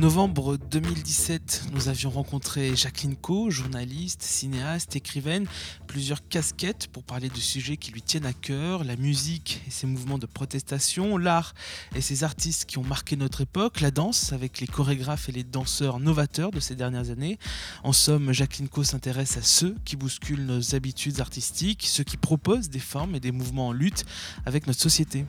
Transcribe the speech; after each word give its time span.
Novembre 0.00 0.58
2017, 0.58 1.70
nous 1.72 1.88
avions 1.88 2.10
rencontré 2.10 2.76
Jacqueline 2.76 3.16
Co, 3.16 3.50
journaliste, 3.50 4.20
cinéaste, 4.20 4.94
écrivaine, 4.94 5.46
plusieurs 5.86 6.28
casquettes 6.28 6.88
pour 6.88 7.02
parler 7.02 7.30
de 7.30 7.38
sujets 7.38 7.78
qui 7.78 7.92
lui 7.92 8.02
tiennent 8.02 8.26
à 8.26 8.34
cœur, 8.34 8.84
la 8.84 8.96
musique 8.96 9.62
et 9.66 9.70
ses 9.70 9.86
mouvements 9.86 10.18
de 10.18 10.26
protestation, 10.26 11.16
l'art 11.16 11.54
et 11.94 12.02
ses 12.02 12.24
artistes 12.24 12.66
qui 12.66 12.76
ont 12.76 12.84
marqué 12.84 13.16
notre 13.16 13.40
époque, 13.40 13.80
la 13.80 13.90
danse 13.90 14.34
avec 14.34 14.60
les 14.60 14.66
chorégraphes 14.66 15.30
et 15.30 15.32
les 15.32 15.44
danseurs 15.44 15.98
novateurs 15.98 16.50
de 16.50 16.60
ces 16.60 16.74
dernières 16.74 17.08
années. 17.08 17.38
En 17.82 17.94
somme, 17.94 18.32
Jacqueline 18.32 18.68
Co 18.68 18.84
s'intéresse 18.84 19.38
à 19.38 19.42
ceux 19.42 19.76
qui 19.86 19.96
bousculent 19.96 20.44
nos 20.44 20.74
habitudes 20.74 21.20
artistiques, 21.20 21.86
ceux 21.86 22.04
qui 22.04 22.18
proposent 22.18 22.68
des 22.68 22.80
formes 22.80 23.14
et 23.14 23.20
des 23.20 23.32
mouvements 23.32 23.68
en 23.68 23.72
lutte 23.72 24.04
avec 24.44 24.66
notre 24.66 24.80
société. 24.80 25.24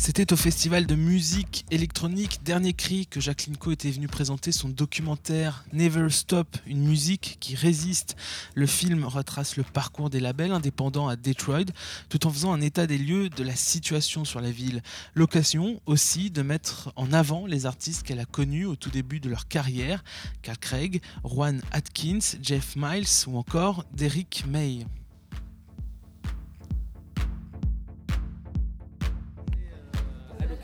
C'était 0.00 0.32
au 0.32 0.36
festival 0.36 0.86
de 0.86 0.94
musique 0.94 1.66
électronique 1.72 2.38
Dernier 2.44 2.72
Cri 2.72 3.08
que 3.08 3.18
Jacqueline 3.18 3.56
Co 3.56 3.72
était 3.72 3.90
venue 3.90 4.06
présenter 4.06 4.52
son 4.52 4.68
documentaire 4.68 5.64
Never 5.72 6.08
Stop, 6.08 6.56
une 6.66 6.86
musique 6.86 7.36
qui 7.40 7.56
résiste. 7.56 8.16
Le 8.54 8.66
film 8.66 9.04
retrace 9.04 9.56
le 9.56 9.64
parcours 9.64 10.08
des 10.08 10.20
labels 10.20 10.52
indépendants 10.52 11.08
à 11.08 11.16
Detroit 11.16 11.72
tout 12.08 12.28
en 12.28 12.30
faisant 12.30 12.52
un 12.52 12.60
état 12.60 12.86
des 12.86 12.96
lieux 12.96 13.28
de 13.28 13.42
la 13.42 13.56
situation 13.56 14.24
sur 14.24 14.40
la 14.40 14.52
ville. 14.52 14.82
L'occasion 15.14 15.80
aussi 15.84 16.30
de 16.30 16.42
mettre 16.42 16.92
en 16.94 17.12
avant 17.12 17.46
les 17.46 17.66
artistes 17.66 18.04
qu'elle 18.04 18.20
a 18.20 18.24
connus 18.24 18.66
au 18.66 18.76
tout 18.76 18.90
début 18.90 19.18
de 19.18 19.28
leur 19.28 19.48
carrière, 19.48 20.04
Carl 20.42 20.58
Craig, 20.58 21.02
Juan 21.24 21.60
Atkins, 21.72 22.38
Jeff 22.40 22.76
Miles 22.76 23.26
ou 23.26 23.36
encore 23.36 23.84
Derrick 23.92 24.44
May. 24.46 24.86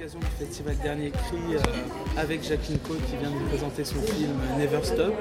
Du 0.04 0.26
festival 0.38 0.76
Dernier 0.82 1.10
Cri 1.10 1.54
euh, 1.54 1.58
avec 2.18 2.44
Jacqueline 2.44 2.78
Coe 2.80 2.96
qui 3.08 3.16
vient 3.16 3.30
de 3.30 3.36
nous 3.36 3.48
présenter 3.48 3.84
son 3.84 4.02
film 4.02 4.32
Never 4.58 4.84
Stop, 4.84 5.14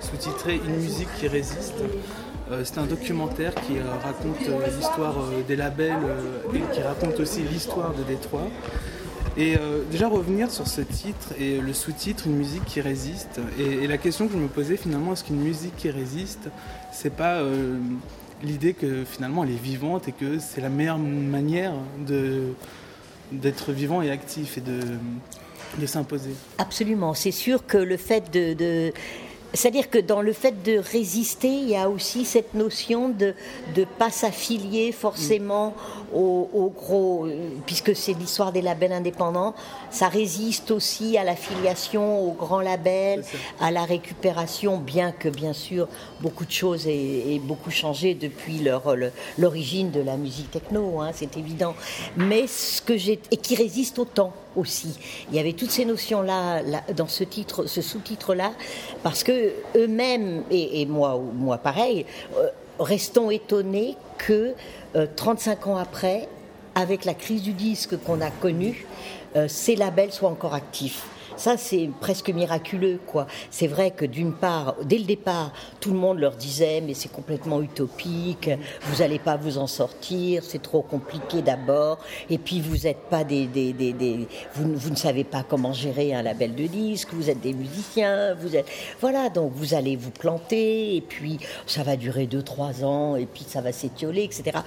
sous-titré 0.00 0.58
Une 0.66 0.76
musique 0.76 1.08
qui 1.20 1.28
résiste. 1.28 1.82
Euh, 2.50 2.62
c'est 2.64 2.78
un 2.78 2.86
documentaire 2.86 3.54
qui 3.54 3.76
euh, 3.76 3.82
raconte 4.02 4.40
l'histoire 4.74 5.16
des 5.46 5.54
labels 5.54 6.16
et 6.54 6.74
qui 6.74 6.80
raconte 6.80 7.20
aussi 7.20 7.42
l'histoire 7.42 7.92
de 7.92 8.02
Détroit. 8.04 8.48
Et 9.36 9.56
déjà 9.90 10.08
revenir 10.08 10.50
sur 10.50 10.66
ce 10.66 10.82
titre 10.82 11.32
et 11.38 11.58
le 11.58 11.72
sous-titre 11.72 12.26
Une 12.26 12.36
musique 12.36 12.64
qui 12.66 12.82
résiste. 12.82 13.40
Et, 13.58 13.86
la 13.86 13.96
question 13.96 14.26
que 14.26 14.34
je 14.34 14.38
me 14.38 14.48
posais 14.48 14.76
finalement, 14.76 15.14
est-ce 15.14 15.24
qu'une 15.24 15.40
musique 15.40 15.74
qui 15.76 15.90
résiste, 15.90 16.50
c'est 16.92 17.14
pas 17.14 17.42
l'idée 18.42 18.74
que 18.74 19.04
finalement 19.04 19.44
elle 19.44 19.52
est 19.52 19.62
vivante 19.62 20.06
et 20.06 20.12
que 20.12 20.38
c'est 20.38 20.60
la 20.60 20.68
meilleure 20.68 20.98
manière 20.98 21.72
de, 22.06 22.52
d'être 23.32 23.72
vivant 23.72 24.02
et 24.02 24.10
actif 24.10 24.58
et 24.58 24.60
de, 24.60 25.86
s'imposer. 25.86 26.30
Absolument. 26.58 27.14
C'est 27.14 27.30
sûr 27.32 27.66
que 27.66 27.78
le 27.78 27.96
fait 27.96 28.32
de, 28.32 28.92
c'est-à-dire 29.54 29.90
que 29.90 29.98
dans 29.98 30.22
le 30.22 30.32
fait 30.32 30.62
de 30.62 30.78
résister, 30.78 31.48
il 31.48 31.68
y 31.68 31.76
a 31.76 31.88
aussi 31.88 32.24
cette 32.24 32.54
notion 32.54 33.08
de 33.08 33.34
ne 33.76 33.84
pas 33.84 34.10
s'affilier 34.10 34.92
forcément 34.92 35.74
au, 36.14 36.72
gros, 36.74 37.26
puisque 37.66 37.94
c'est 37.96 38.12
l'histoire 38.12 38.52
des 38.52 38.62
labels 38.62 38.92
indépendants, 38.92 39.54
ça 39.90 40.08
résiste 40.08 40.70
aussi 40.70 41.16
à 41.16 41.24
l'affiliation 41.24 42.20
aux 42.26 42.32
grands 42.32 42.60
labels, 42.60 43.24
à 43.60 43.70
la 43.70 43.84
récupération, 43.84 44.78
bien 44.78 45.12
que 45.12 45.28
bien 45.28 45.52
sûr 45.52 45.88
beaucoup 46.20 46.44
de 46.44 46.50
choses 46.50 46.86
aient, 46.86 47.40
beaucoup 47.42 47.70
changé 47.70 48.14
depuis 48.14 48.62
l'origine 49.38 49.90
de 49.90 50.00
la 50.00 50.16
musique 50.16 50.50
techno, 50.50 51.00
hein, 51.00 51.10
c'est 51.14 51.36
évident. 51.36 51.74
Mais 52.16 52.46
ce 52.46 52.80
que 52.82 52.96
j'ai 52.96 53.18
et 53.30 53.36
qui 53.36 53.54
résiste 53.54 53.98
au 53.98 54.04
temps 54.04 54.32
aussi. 54.56 54.98
Il 55.30 55.36
y 55.36 55.38
avait 55.38 55.52
toutes 55.52 55.70
ces 55.70 55.84
notions-là 55.84 56.62
dans 56.94 57.08
ce 57.08 57.24
titre, 57.24 57.66
ce 57.66 57.82
sous-titre-là, 57.82 58.52
parce 59.02 59.22
que 59.22 59.52
eux-mêmes, 59.76 60.42
et, 60.50 60.86
moi, 60.86 61.20
moi 61.34 61.58
pareil, 61.58 62.06
euh, 62.36 62.48
restons 62.78 63.30
étonnés 63.30 63.96
que 64.18 64.54
35 65.16 65.66
euh, 65.66 65.70
ans 65.70 65.76
après, 65.76 66.28
avec 66.74 67.04
la 67.04 67.14
crise 67.14 67.42
du 67.42 67.52
disque 67.52 67.98
qu'on 68.02 68.20
a 68.20 68.30
connue, 68.30 68.86
euh, 69.36 69.48
ces 69.48 69.76
labels 69.76 70.12
soient 70.12 70.30
encore 70.30 70.54
actifs. 70.54 71.06
Ça, 71.36 71.56
c'est 71.56 71.90
presque 72.00 72.30
miraculeux, 72.30 73.00
quoi. 73.06 73.26
C'est 73.50 73.66
vrai 73.66 73.90
que 73.90 74.04
d'une 74.04 74.32
part, 74.32 74.76
dès 74.84 74.98
le 74.98 75.04
départ, 75.04 75.52
tout 75.80 75.90
le 75.90 75.98
monde 75.98 76.18
leur 76.18 76.36
disait, 76.36 76.80
mais 76.80 76.94
c'est 76.94 77.10
complètement 77.10 77.60
utopique, 77.60 78.50
vous 78.82 79.02
n'allez 79.02 79.18
pas 79.18 79.36
vous 79.36 79.58
en 79.58 79.66
sortir, 79.66 80.42
c'est 80.44 80.62
trop 80.62 80.82
compliqué 80.82 81.42
d'abord, 81.42 81.98
et 82.30 82.38
puis 82.38 82.60
vous 82.60 82.84
n'êtes 82.84 83.08
pas 83.10 83.24
des, 83.24 83.48
vous, 84.54 84.90
ne 84.90 84.96
savez 84.96 85.24
pas 85.24 85.42
comment 85.42 85.72
gérer 85.72 86.14
un 86.14 86.22
label 86.22 86.54
de 86.54 86.66
disques, 86.66 87.08
vous 87.12 87.30
êtes 87.30 87.40
des 87.40 87.54
musiciens, 87.54 88.34
vous 88.34 88.56
êtes, 88.56 88.66
voilà, 89.00 89.28
donc 89.28 89.52
vous 89.54 89.74
allez 89.74 89.96
vous 89.96 90.10
planter, 90.10 90.96
et 90.96 91.00
puis 91.00 91.38
ça 91.66 91.82
va 91.82 91.96
durer 91.96 92.26
2-3 92.26 92.84
ans, 92.84 93.16
et 93.16 93.26
puis 93.26 93.44
ça 93.46 93.60
va 93.60 93.72
s'étioler, 93.72 94.24
etc. 94.24 94.58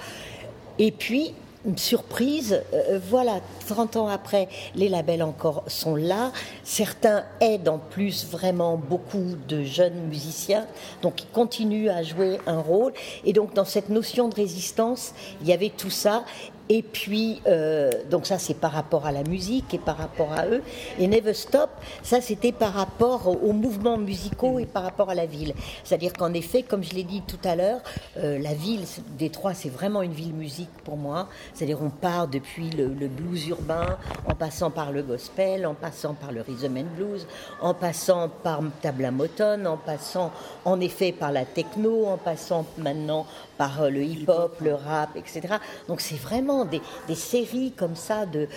Et 0.78 0.92
puis, 0.92 1.34
surprise. 1.76 2.62
Euh, 2.72 3.00
voilà, 3.10 3.40
30 3.66 3.96
ans 3.96 4.08
après, 4.08 4.48
les 4.74 4.88
labels 4.88 5.22
encore 5.22 5.64
sont 5.66 5.96
là. 5.96 6.32
Certains 6.62 7.24
aident 7.40 7.68
en 7.68 7.78
plus 7.78 8.26
vraiment 8.26 8.76
beaucoup 8.76 9.34
de 9.48 9.62
jeunes 9.62 10.06
musiciens, 10.08 10.66
donc 11.02 11.22
ils 11.22 11.30
continuent 11.32 11.90
à 11.90 12.02
jouer 12.02 12.38
un 12.46 12.60
rôle. 12.60 12.92
Et 13.24 13.32
donc 13.32 13.54
dans 13.54 13.64
cette 13.64 13.88
notion 13.88 14.28
de 14.28 14.34
résistance, 14.34 15.12
il 15.40 15.48
y 15.48 15.52
avait 15.52 15.72
tout 15.76 15.90
ça. 15.90 16.24
Et 16.68 16.82
puis, 16.82 17.40
euh, 17.46 17.92
donc 18.10 18.26
ça 18.26 18.38
c'est 18.38 18.54
par 18.54 18.72
rapport 18.72 19.06
à 19.06 19.12
la 19.12 19.22
musique 19.22 19.72
et 19.72 19.78
par 19.78 19.96
rapport 19.96 20.32
à 20.32 20.46
eux. 20.46 20.62
Et 20.98 21.06
Never 21.06 21.34
Stop, 21.34 21.70
ça 22.02 22.20
c'était 22.20 22.52
par 22.52 22.72
rapport 22.72 23.28
aux 23.28 23.52
mouvements 23.52 23.98
musicaux 23.98 24.58
et 24.58 24.66
par 24.66 24.82
rapport 24.82 25.10
à 25.10 25.14
la 25.14 25.26
ville. 25.26 25.54
C'est-à-dire 25.84 26.12
qu'en 26.12 26.32
effet, 26.32 26.62
comme 26.62 26.82
je 26.82 26.94
l'ai 26.94 27.04
dit 27.04 27.22
tout 27.26 27.38
à 27.44 27.54
l'heure, 27.54 27.80
euh, 28.18 28.38
la 28.38 28.54
ville 28.54 28.84
Détroit 29.16 29.54
c'est 29.54 29.68
vraiment 29.68 30.02
une 30.02 30.12
ville 30.12 30.34
musique 30.34 30.70
pour 30.82 30.96
moi. 30.96 31.28
C'est-à-dire 31.54 31.78
on 31.80 31.90
part 31.90 32.26
depuis 32.26 32.70
le, 32.70 32.88
blues 33.06 33.46
urbain, 33.48 33.98
en 34.26 34.34
passant 34.34 34.70
par 34.70 34.90
le 34.90 35.02
gospel, 35.02 35.66
en 35.66 35.74
passant 35.74 36.14
par 36.14 36.32
le 36.32 36.40
rhythm 36.40 36.78
and 36.78 36.96
blues, 36.96 37.26
en 37.60 37.74
passant 37.74 38.28
par 38.28 38.60
Tabla 38.82 39.12
Motown, 39.12 39.66
en 39.66 39.76
passant 39.76 40.32
en 40.64 40.80
effet 40.80 41.12
par 41.12 41.30
la 41.30 41.44
techno, 41.44 42.06
en 42.06 42.16
passant 42.16 42.66
maintenant 42.78 43.26
par 43.56 43.82
euh, 43.82 43.90
le 43.90 44.02
hip-hop, 44.02 44.60
le 44.60 44.74
rap, 44.74 45.10
etc. 45.16 45.56
Donc 45.88 46.00
c'est 46.00 46.16
vraiment 46.16 46.55
des, 46.64 46.80
séries 47.14 47.72
comme 47.76 47.96
ça 47.96 48.24
de, 48.26 48.48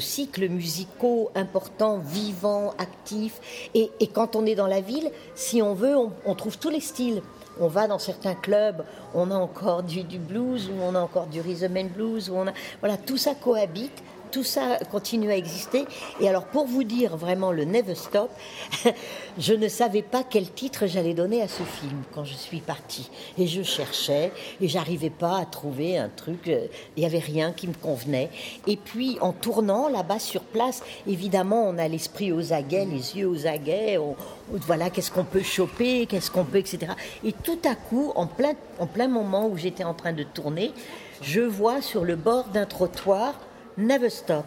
cycles 0.00 0.48
musicaux 0.48 1.30
importants, 1.34 1.98
vivants, 1.98 2.74
actifs. 2.78 3.70
Et, 3.74 3.90
quand 4.12 4.36
on 4.36 4.46
est 4.46 4.54
dans 4.54 4.66
la 4.66 4.80
ville, 4.80 5.10
si 5.34 5.62
on 5.62 5.74
veut, 5.74 5.94
on, 6.24 6.34
trouve 6.34 6.58
tous 6.58 6.70
les 6.70 6.80
styles 6.80 7.22
on 7.60 7.66
va 7.66 7.88
dans 7.88 7.98
certains 7.98 8.36
clubs, 8.36 8.84
on 9.14 9.32
a 9.32 9.34
encore 9.34 9.82
du, 9.82 10.04
du, 10.04 10.18
blues, 10.18 10.70
ou 10.70 10.80
on 10.80 10.94
a 10.94 11.00
encore 11.00 11.26
du 11.26 11.40
rhythm 11.40 11.76
and 11.76 11.88
blues, 11.92 12.30
ou 12.30 12.34
on 12.36 12.46
a, 12.46 12.52
voilà, 12.78 12.96
tout 12.96 13.16
ça 13.16 13.34
cohabite 13.34 14.00
tout 14.30 14.44
ça 14.44 14.78
continue 14.90 15.30
à 15.30 15.36
exister. 15.36 15.84
Et 16.20 16.28
alors, 16.28 16.44
pour 16.44 16.66
vous 16.66 16.84
dire 16.84 17.16
vraiment 17.16 17.52
le 17.52 17.64
Never 17.64 17.94
Stop, 17.94 18.30
je 19.38 19.54
ne 19.54 19.68
savais 19.68 20.02
pas 20.02 20.22
quel 20.22 20.50
titre 20.50 20.86
j'allais 20.86 21.14
donner 21.14 21.42
à 21.42 21.48
ce 21.48 21.62
film 21.62 22.02
quand 22.14 22.24
je 22.24 22.34
suis 22.34 22.60
partie. 22.60 23.10
Et 23.36 23.46
je 23.46 23.62
cherchais 23.62 24.32
et 24.60 24.68
j'arrivais 24.68 25.10
pas 25.10 25.38
à 25.38 25.44
trouver 25.44 25.98
un 25.98 26.08
truc. 26.08 26.48
Euh, 26.48 26.66
il 26.96 27.00
n'y 27.00 27.06
avait 27.06 27.18
rien 27.18 27.52
qui 27.52 27.66
me 27.68 27.74
convenait. 27.74 28.30
Et 28.66 28.76
puis, 28.76 29.18
en 29.20 29.32
tournant 29.32 29.88
là-bas 29.88 30.18
sur 30.18 30.42
place, 30.42 30.82
évidemment, 31.06 31.68
on 31.68 31.78
a 31.78 31.88
l'esprit 31.88 32.32
aux 32.32 32.52
aguets, 32.52 32.84
les 32.84 33.16
yeux 33.16 33.28
aux 33.28 33.46
aguets. 33.46 33.98
voilà, 34.50 34.90
qu'est-ce 34.90 35.10
qu'on 35.10 35.24
peut 35.24 35.42
choper, 35.42 36.06
qu'est-ce 36.06 36.30
qu'on 36.30 36.44
peut, 36.44 36.58
etc. 36.58 36.92
Et 37.24 37.32
tout 37.32 37.58
à 37.64 37.74
coup, 37.74 38.12
en 38.14 38.26
plein, 38.26 38.52
en 38.78 38.86
plein 38.86 39.08
moment 39.08 39.46
où 39.48 39.56
j'étais 39.56 39.84
en 39.84 39.94
train 39.94 40.12
de 40.12 40.22
tourner, 40.22 40.72
je 41.22 41.40
vois 41.40 41.82
sur 41.82 42.04
le 42.04 42.16
bord 42.16 42.44
d'un 42.48 42.66
trottoir 42.66 43.34
Never 43.78 44.10
Stop. 44.10 44.44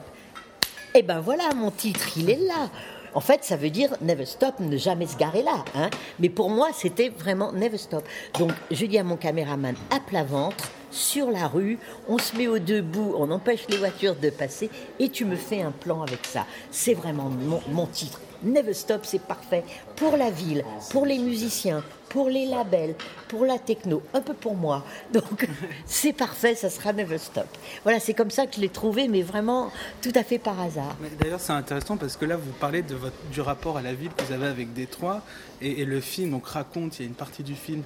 Et 0.94 1.00
eh 1.00 1.04
ben 1.04 1.22
voilà, 1.22 1.54
mon 1.56 1.72
titre, 1.72 2.18
il 2.18 2.30
est 2.30 2.45
là. 2.45 2.69
En 3.13 3.22
fait, 3.22 3.45
ça 3.45 3.56
veut 3.56 3.69
dire 3.69 3.95
never 4.01 4.25
stop, 4.25 4.60
ne 4.60 4.75
jamais 4.75 5.07
se 5.07 5.16
garer 5.16 5.42
là. 5.42 5.63
Hein. 5.74 5.89
Mais 6.19 6.28
pour 6.28 6.50
moi, 6.50 6.72
c'était 6.74 7.07
vraiment 7.07 7.54
never 7.54 7.78
stop. 7.78 8.04
Donc, 8.38 8.51
je 8.69 8.86
dis 8.86 8.98
à 8.98 9.06
mon 9.06 9.16
caméraman, 9.16 9.75
à 9.89 10.01
plat 10.01 10.25
ventre, 10.25 10.69
sur 10.92 11.31
la 11.31 11.48
rue, 11.48 11.80
on 12.10 12.18
se 12.18 12.36
met 12.36 12.48
au 12.48 12.60
debout, 12.60 13.16
on 13.18 13.31
empêche 13.31 13.68
les 13.69 13.78
voitures 13.78 14.16
de 14.16 14.30
passer, 14.30 14.69
et 15.00 15.07
tu 15.07 15.24
me 15.24 15.38
fais 15.38 15.62
un 15.62 15.72
plan 15.72 16.01
avec 16.01 16.25
ça. 16.25 16.45
C'est 16.69 16.94
vraiment 16.94 17.31
mon 17.69 17.88
titre. 17.88 18.19
Never 18.44 18.74
Stop, 18.74 19.02
c'est 19.06 19.22
parfait 19.22 19.64
pour 19.96 20.18
la 20.18 20.30
ville, 20.30 20.64
pour 20.92 21.06
les 21.06 21.20
musiciens, 21.20 21.84
pour 22.10 22.30
les 22.30 22.46
labels, 22.46 22.96
pour 23.28 23.46
la 23.46 23.60
techno, 23.60 24.02
un 24.14 24.22
peu 24.22 24.34
pour 24.34 24.56
moi. 24.56 24.84
Donc 25.14 25.48
c'est 25.86 26.14
parfait, 26.14 26.56
ça 26.56 26.70
sera 26.70 26.94
Never 26.94 27.18
Stop. 27.18 27.48
Voilà, 27.84 28.00
c'est 28.00 28.14
comme 28.14 28.32
ça 28.32 28.48
que 28.48 28.56
je 28.56 28.62
l'ai 28.62 28.70
trouvé, 28.70 29.08
mais 29.08 29.22
vraiment 29.22 29.72
tout 30.02 30.12
à 30.16 30.24
fait 30.24 30.40
par 30.40 30.60
hasard. 30.60 30.96
D'ailleurs, 31.20 31.40
c'est 31.40 31.54
intéressant 31.54 31.98
parce 31.98 32.18
que 32.18 32.26
là, 32.26 32.36
vous 32.38 32.52
parlez 32.54 32.84
du 33.32 33.42
rapport 33.42 33.78
à 33.78 33.82
la 33.82 33.94
ville 33.94 34.12
que 34.16 34.24
vous 34.24 34.34
avez 34.34 34.48
avec 34.48 34.74
Détroit, 34.74 35.22
et, 35.62 35.86
le 35.86 36.02
film 36.02 36.32
donc, 36.32 36.48
raconte, 36.48 37.00
il 37.00 37.04
y 37.04 37.06
a 37.06 37.08
une 37.08 37.16
partie 37.16 37.44
du 37.44 37.56
film, 37.56 37.84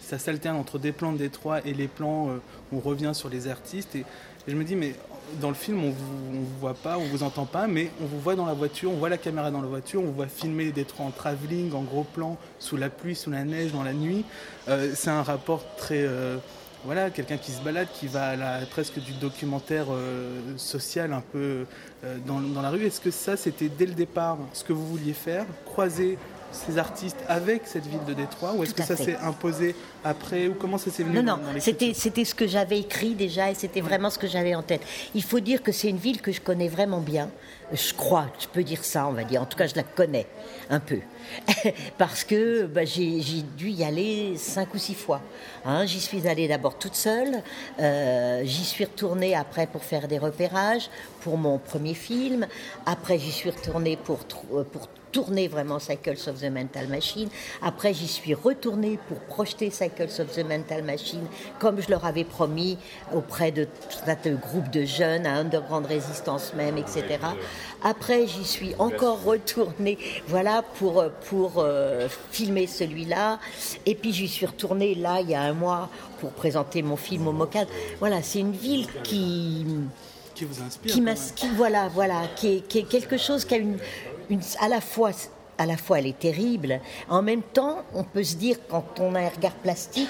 ça 0.00 0.18
s'alterne 0.18 0.56
entre 0.56 0.78
des 0.78 0.92
plans 0.92 1.12
de 1.12 1.18
Détroit 1.18 1.60
et 1.64 1.72
les 1.72 1.88
plans 1.88 2.28
où 2.70 2.76
on 2.76 2.80
revient 2.80 3.12
sur 3.14 3.30
les 3.30 3.48
artistes. 3.48 3.96
Et 3.96 4.04
Et 4.46 4.50
je 4.50 4.56
me 4.56 4.64
dis, 4.64 4.76
mais 4.76 4.94
dans 5.40 5.48
le 5.48 5.54
film, 5.54 5.82
on 5.82 5.90
vous, 5.90 6.32
vous 6.32 6.58
voit 6.60 6.74
pas, 6.74 6.98
on 6.98 7.04
vous 7.04 7.22
entend 7.22 7.46
pas, 7.46 7.66
mais 7.66 7.90
on 8.00 8.06
vous 8.06 8.20
voit 8.20 8.34
dans 8.34 8.46
la 8.46 8.54
voiture, 8.54 8.90
on 8.90 8.96
voit 8.96 9.08
la 9.08 9.18
caméra 9.18 9.50
dans 9.50 9.62
la 9.62 9.68
voiture, 9.68 10.02
on 10.02 10.06
vous 10.06 10.12
voit 10.12 10.26
filmer 10.26 10.72
des 10.72 10.84
trois 10.84 11.06
en 11.06 11.10
travelling, 11.10 11.72
en 11.72 11.82
gros 11.82 12.04
plan, 12.04 12.36
sous 12.58 12.76
la 12.76 12.90
pluie, 12.90 13.14
sous 13.14 13.30
la 13.30 13.44
neige, 13.44 13.72
dans 13.72 13.82
la 13.82 13.92
nuit. 13.92 14.24
Euh, 14.68 14.92
c'est 14.94 15.10
un 15.10 15.22
rapport 15.22 15.64
très. 15.76 16.04
Euh, 16.04 16.36
voilà, 16.84 17.08
quelqu'un 17.08 17.38
qui 17.38 17.50
se 17.50 17.62
balade, 17.62 17.88
qui 17.94 18.08
va 18.08 18.28
à 18.28 18.36
la, 18.36 18.66
presque 18.66 18.98
du 18.98 19.12
documentaire 19.12 19.86
euh, 19.90 20.40
social 20.58 21.14
un 21.14 21.22
peu 21.32 21.64
dans, 22.26 22.60
la 22.60 22.68
rue. 22.68 22.84
Est-ce 22.84 23.00
que 23.00 23.10
ça, 23.10 23.38
c'était 23.38 23.70
dès 23.70 23.86
le 23.86 23.94
départ 23.94 24.36
ce 24.52 24.64
que 24.64 24.74
vous 24.74 24.86
vouliez 24.86 25.14
faire? 25.14 25.46
Croiser 25.64 26.18
ces 26.54 26.78
artistes 26.78 27.18
avec 27.28 27.62
cette 27.66 27.86
ville 27.86 28.04
de 28.06 28.14
Détroit 28.14 28.52
ou 28.54 28.62
est-ce 28.62 28.74
que 28.74 28.82
ça 28.82 28.96
s'est 28.96 29.16
imposé 29.16 29.74
après 30.04 30.48
ou 30.48 30.54
comment 30.54 30.78
ça 30.78 30.90
s'est 30.90 31.02
venu 31.02 31.22
Non, 31.22 31.36
non, 31.36 31.38
c'était, 31.58 31.92
ce 31.94 32.34
que 32.34 32.46
j'avais 32.46 32.78
écrit 32.78 33.14
déjà 33.14 33.50
et 33.50 33.54
c'était 33.54 33.80
vraiment 33.80 34.10
ce 34.10 34.18
que 34.18 34.26
j'avais 34.26 34.54
en 34.54 34.62
tête. 34.62 34.82
Il 35.14 35.22
faut 35.22 35.40
dire 35.40 35.62
que 35.62 35.72
c'est 35.72 35.88
une 35.88 35.98
ville 35.98 36.20
que 36.20 36.32
je 36.32 36.40
connais 36.40 36.68
vraiment 36.68 37.00
bien. 37.00 37.30
Je 37.72 37.94
crois, 37.94 38.26
je 38.38 38.46
peux 38.46 38.62
dire 38.62 38.84
ça, 38.84 39.06
on 39.06 39.12
va 39.12 39.24
dire. 39.24 39.40
En 39.42 39.46
tout 39.46 39.56
cas, 39.56 39.66
je 39.66 39.74
la 39.74 39.82
connais 39.82 40.26
un 40.70 40.80
peu. 40.80 40.98
Parce 41.98 42.22
que 42.22 42.66
bah, 42.66 42.84
j'ai, 42.84 43.20
dû 43.56 43.70
y 43.70 43.84
aller 43.84 44.36
cinq 44.36 44.74
ou 44.74 44.78
six 44.78 44.94
fois. 44.94 45.20
Hein. 45.64 45.86
j'y 45.86 46.00
suis 46.00 46.28
allée 46.28 46.46
d'abord 46.46 46.78
toute 46.78 46.94
seule. 46.94 47.42
Euh, 47.80 48.42
j'y 48.44 48.64
suis 48.64 48.84
retournée 48.84 49.34
après 49.34 49.66
pour 49.66 49.82
faire 49.82 50.08
des 50.08 50.18
repérages 50.18 50.90
pour 51.22 51.38
mon 51.38 51.58
premier 51.58 51.94
film. 51.94 52.46
Après, 52.84 53.18
j'y 53.18 53.32
suis 53.32 53.50
retournée 53.50 53.96
pour, 53.96 54.20
euh, 54.52 54.64
pour 54.64 54.88
tourner 55.14 55.46
vraiment 55.46 55.78
Cycles 55.78 56.28
of 56.28 56.40
the 56.40 56.50
Mental 56.50 56.88
Machine. 56.88 57.28
Après, 57.62 57.94
j'y 57.94 58.08
suis 58.08 58.34
retournée 58.34 58.98
pour 59.08 59.20
projeter 59.20 59.70
Cycles 59.70 60.20
of 60.20 60.34
the 60.34 60.44
Mental 60.44 60.82
Machine, 60.82 61.24
comme 61.60 61.80
je 61.80 61.88
leur 61.88 62.04
avais 62.04 62.24
promis 62.24 62.76
auprès 63.14 63.52
de 63.52 63.64
tout 63.64 64.10
un 64.10 64.34
groupe 64.34 64.70
de 64.70 64.84
jeunes, 64.84 65.24
à 65.24 65.36
Underground 65.36 65.86
Résistance 65.86 66.52
même, 66.54 66.76
etc. 66.78 67.04
Après, 67.84 68.26
j'y 68.26 68.44
suis 68.44 68.74
encore 68.80 69.22
retournée, 69.22 69.98
voilà, 70.26 70.62
pour, 70.62 71.04
pour 71.28 71.58
euh, 71.58 72.08
filmer 72.32 72.66
celui-là. 72.66 73.38
Et 73.86 73.94
puis, 73.94 74.12
j'y 74.12 74.26
suis 74.26 74.46
retournée 74.46 74.96
là, 74.96 75.20
il 75.20 75.30
y 75.30 75.34
a 75.36 75.42
un 75.42 75.52
mois, 75.52 75.90
pour 76.20 76.32
présenter 76.32 76.82
mon 76.82 76.96
film 76.96 77.28
au 77.28 77.32
Mocad. 77.32 77.68
Voilà, 78.00 78.20
c'est 78.20 78.40
une 78.40 78.52
ville 78.52 78.88
qui 79.04 79.64
qui 80.34 80.44
vous 80.44 80.62
inspire. 80.62 80.94
Qui, 81.36 81.48
voilà, 81.54 81.88
voilà, 81.88 82.22
qui 82.34 82.56
est, 82.56 82.60
qui 82.66 82.80
est, 82.80 82.82
quelque 82.82 83.16
chose 83.16 83.44
qui 83.44 83.54
a 83.54 83.58
une, 83.58 83.78
à 84.60 84.68
la 84.68 84.80
fois 84.80 85.10
à 85.56 85.66
la 85.66 85.76
fois 85.76 86.00
elle 86.00 86.06
est 86.08 86.18
terrible, 86.18 86.80
en 87.08 87.22
même 87.22 87.42
temps 87.42 87.78
on 87.94 88.02
peut 88.02 88.24
se 88.24 88.36
dire 88.36 88.56
quand 88.68 88.98
on 89.00 89.14
a 89.14 89.20
un 89.20 89.28
regard 89.28 89.54
plastique, 89.54 90.08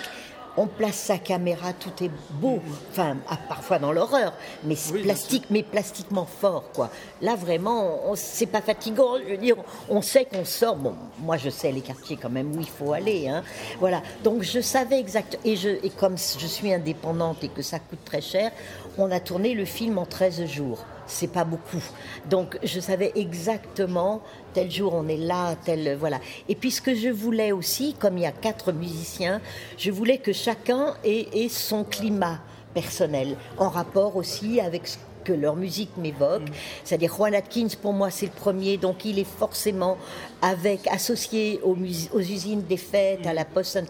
on 0.57 0.69
place 0.69 0.95
sa 0.95 1.19
caméra, 1.19 1.73
tout 1.73 2.05
est 2.05 2.11
beau, 2.31 2.61
enfin 2.93 3.17
parfois 3.49 3.81
dans 3.81 3.91
l'horreur, 3.91 4.33
mais 4.63 4.77
plastique, 5.03 5.47
mais 5.51 5.65
plastiquement 5.65 6.27
fort 6.27 6.71
quoi. 6.73 6.91
Là 7.21 7.35
vraiment, 7.35 8.15
c'est 8.15 8.47
pas 8.47 8.61
fatigant, 8.63 9.19
je 9.19 9.33
veux 9.33 9.37
dire, 9.37 9.57
on 9.89 10.01
sait 10.01 10.25
qu'on 10.25 10.45
sort. 10.45 10.77
Bon, 10.77 10.95
moi 11.19 11.37
je 11.37 11.51
sais 11.51 11.73
les 11.73 11.81
quartiers 11.81 12.17
quand 12.17 12.31
même 12.31 12.57
où 12.57 12.61
il 12.61 12.69
faut 12.69 12.93
aller, 12.93 13.27
hein. 13.29 13.43
Voilà. 13.81 14.01
Donc 14.23 14.43
je 14.43 14.61
savais 14.61 15.01
exactement, 15.01 15.43
et 15.45 15.57
je 15.57 15.71
et 15.85 15.91
comme 15.91 16.17
je 16.17 16.47
suis 16.47 16.73
indépendante 16.73 17.43
et 17.43 17.49
que 17.49 17.63
ça 17.63 17.81
coûte 17.81 18.05
très 18.05 18.21
cher, 18.21 18.53
on 18.99 19.11
a 19.11 19.21
tourné 19.21 19.55
le 19.55 19.65
film 19.65 19.99
en 19.99 20.07
13 20.07 20.47
jours 20.47 20.85
c'est 21.07 21.31
pas 21.31 21.45
beaucoup. 21.45 21.83
Donc 22.29 22.59
je 22.63 22.81
savais 22.81 23.13
exactement 23.15 24.23
tel 24.53 24.71
jour 24.71 24.95
on 24.95 25.09
est 25.09 25.17
là, 25.17 25.55
tel 25.65 25.97
voilà. 25.97 26.21
Et 26.49 26.55
puis 26.55 26.71
ce 26.71 26.81
que 26.81 26.95
je 26.95 27.09
voulais 27.09 27.53
aussi, 27.53 27.95
comme 27.95 28.17
il 28.19 28.23
y 28.23 28.27
a 28.27 28.33
quatre 28.33 28.73
musiciens, 28.73 29.41
je 29.77 29.91
voulais 29.91 30.19
que 30.19 30.33
chacun 30.33 30.95
ait, 31.05 31.49
son 31.49 31.85
climat 31.85 32.39
personnel, 32.73 33.37
en 33.59 33.69
rapport 33.69 34.17
aussi 34.17 34.61
avec 34.61 34.87
ce 34.89 34.99
que 35.25 35.33
leur 35.33 35.57
musique 35.57 35.91
m'évoque. 35.97 36.43
Mm. 36.43 36.53
C'est-à-dire 36.85 37.13
Juan 37.15 37.35
Atkins, 37.35 37.69
pour 37.81 37.93
moi, 37.93 38.11
c'est 38.11 38.27
le 38.27 38.33
premier, 38.33 38.77
donc 38.77 39.05
il 39.05 39.19
est 39.19 39.27
forcément 39.27 39.97
avec 40.43 40.87
associé 40.89 41.61
aux, 41.63 41.77
aux 42.13 42.21
usines 42.21 42.63
des 42.63 42.77
fêtes, 42.77 43.27
à 43.27 43.33
la, 43.33 43.47
post, 43.47 43.83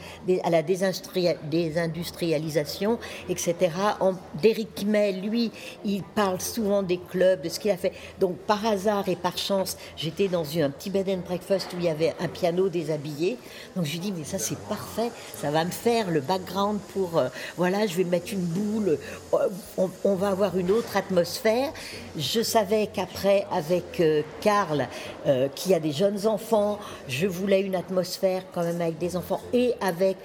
à 0.45 0.51
la 0.51 0.63
désindustrialisation, 0.63 2.99
etc. 3.29 3.55
Derrick 4.41 4.87
May, 4.87 5.13
lui, 5.13 5.51
il 5.85 6.03
parle 6.03 6.41
souvent 6.41 6.83
des 6.83 6.99
clubs, 6.99 7.43
de 7.43 7.49
ce 7.49 7.59
qu'il 7.59 7.73
a 7.73 7.77
fait. 7.77 7.93
Donc 8.21 8.37
par 8.37 8.65
hasard 8.65 9.09
et 9.09 9.17
par 9.17 9.37
chance, 9.37 9.77
j'étais 9.97 10.29
dans 10.29 10.45
un 10.59 10.71
petit 10.71 10.91
bed 10.91 11.09
and 11.09 11.23
breakfast 11.27 11.73
où 11.73 11.77
il 11.79 11.87
y 11.87 11.89
avait 11.89 12.15
un 12.21 12.29
piano 12.29 12.69
déshabillé. 12.69 13.39
Donc 13.75 13.87
je 13.87 13.93
lui 13.93 13.99
dis, 13.99 14.13
mais 14.17 14.25
ça 14.25 14.39
c'est 14.39 14.59
parfait, 14.69 15.11
ça 15.37 15.51
va 15.51 15.65
me 15.65 15.71
faire 15.71 16.11
le 16.11 16.21
background 16.21 16.79
pour, 16.93 17.19
euh, 17.19 17.29
voilà, 17.57 17.87
je 17.87 17.97
vais 17.97 18.05
mettre 18.05 18.33
une 18.33 18.45
boule, 18.45 18.99
euh, 19.35 19.49
on, 19.77 19.91
on 20.05 20.15
va 20.15 20.29
avoir 20.29 20.57
une 20.57 20.71
autre 20.71 20.97
atmosphère 20.97 21.24
je 22.17 22.43
savais 22.43 22.89
qu'après, 22.93 23.47
avec 23.51 24.01
euh, 24.01 24.23
Karl, 24.41 24.89
euh, 25.27 25.49
qui 25.55 25.75
a 25.75 25.81
des 25.81 25.93
jeunes 25.93 26.27
enfants, 26.27 26.79
je 27.09 27.27
voulais 27.27 27.61
une 27.61 27.75
atmosphère 27.75 28.43
quand 28.53 28.63
même 28.63 28.81
avec 28.81 28.99
des 28.99 29.17
enfants 29.17 29.41
et 29.53 29.73
avec 29.81 30.17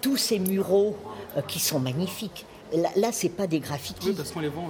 tous 0.00 0.16
ces 0.16 0.38
muraux 0.38 0.96
euh, 1.36 1.42
qui 1.42 1.58
sont 1.58 1.80
magnifiques. 1.80 2.46
Là, 2.72 2.88
là 2.96 3.08
c'est 3.12 3.28
pas 3.28 3.46
des 3.46 3.60
graffitis. 3.60 4.08
Oui, 4.08 4.14
parce 4.16 4.30
qu'on 4.30 4.40
les 4.40 4.48
voit. 4.48 4.64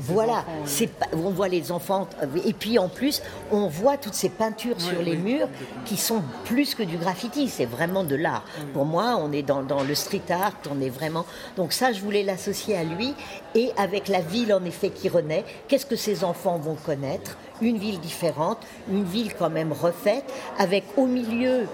Voilà, 0.00 0.44
c'est 0.64 0.90
on 1.12 1.30
voit 1.30 1.48
les 1.48 1.72
enfants. 1.72 2.08
Et 2.44 2.52
puis 2.52 2.78
en 2.78 2.88
plus, 2.88 3.22
on 3.50 3.68
voit 3.68 3.96
toutes 3.96 4.14
ces 4.14 4.28
peintures 4.28 4.80
sur 4.80 5.02
les 5.02 5.16
murs 5.16 5.48
qui 5.84 5.96
sont 5.96 6.22
plus 6.44 6.74
que 6.74 6.82
du 6.82 6.96
graffiti. 6.96 7.48
C'est 7.48 7.66
vraiment 7.66 8.04
de 8.04 8.16
l'art. 8.16 8.44
Pour 8.72 8.84
moi, 8.84 9.18
on 9.20 9.32
est 9.32 9.42
dans, 9.42 9.62
dans, 9.62 9.82
le 9.82 9.94
street 9.94 10.22
art. 10.30 10.52
On 10.70 10.80
est 10.80 10.90
vraiment. 10.90 11.26
Donc 11.56 11.72
ça, 11.72 11.92
je 11.92 12.00
voulais 12.00 12.22
l'associer 12.22 12.76
à 12.76 12.84
lui 12.84 13.14
et 13.54 13.70
avec 13.76 14.08
la 14.08 14.20
ville 14.20 14.52
en 14.52 14.64
effet 14.64 14.90
qui 14.90 15.08
renaît. 15.08 15.44
Qu'est-ce 15.68 15.86
que 15.86 15.96
ces 15.96 16.24
enfants 16.24 16.58
vont 16.58 16.76
connaître? 16.76 17.36
Une 17.60 17.78
ville 17.78 18.00
différente, 18.00 18.58
une 18.90 19.04
ville 19.04 19.34
quand 19.38 19.50
même 19.50 19.72
refaite, 19.72 20.24
avec 20.58 20.84
au 20.96 21.06
milieu 21.06 21.66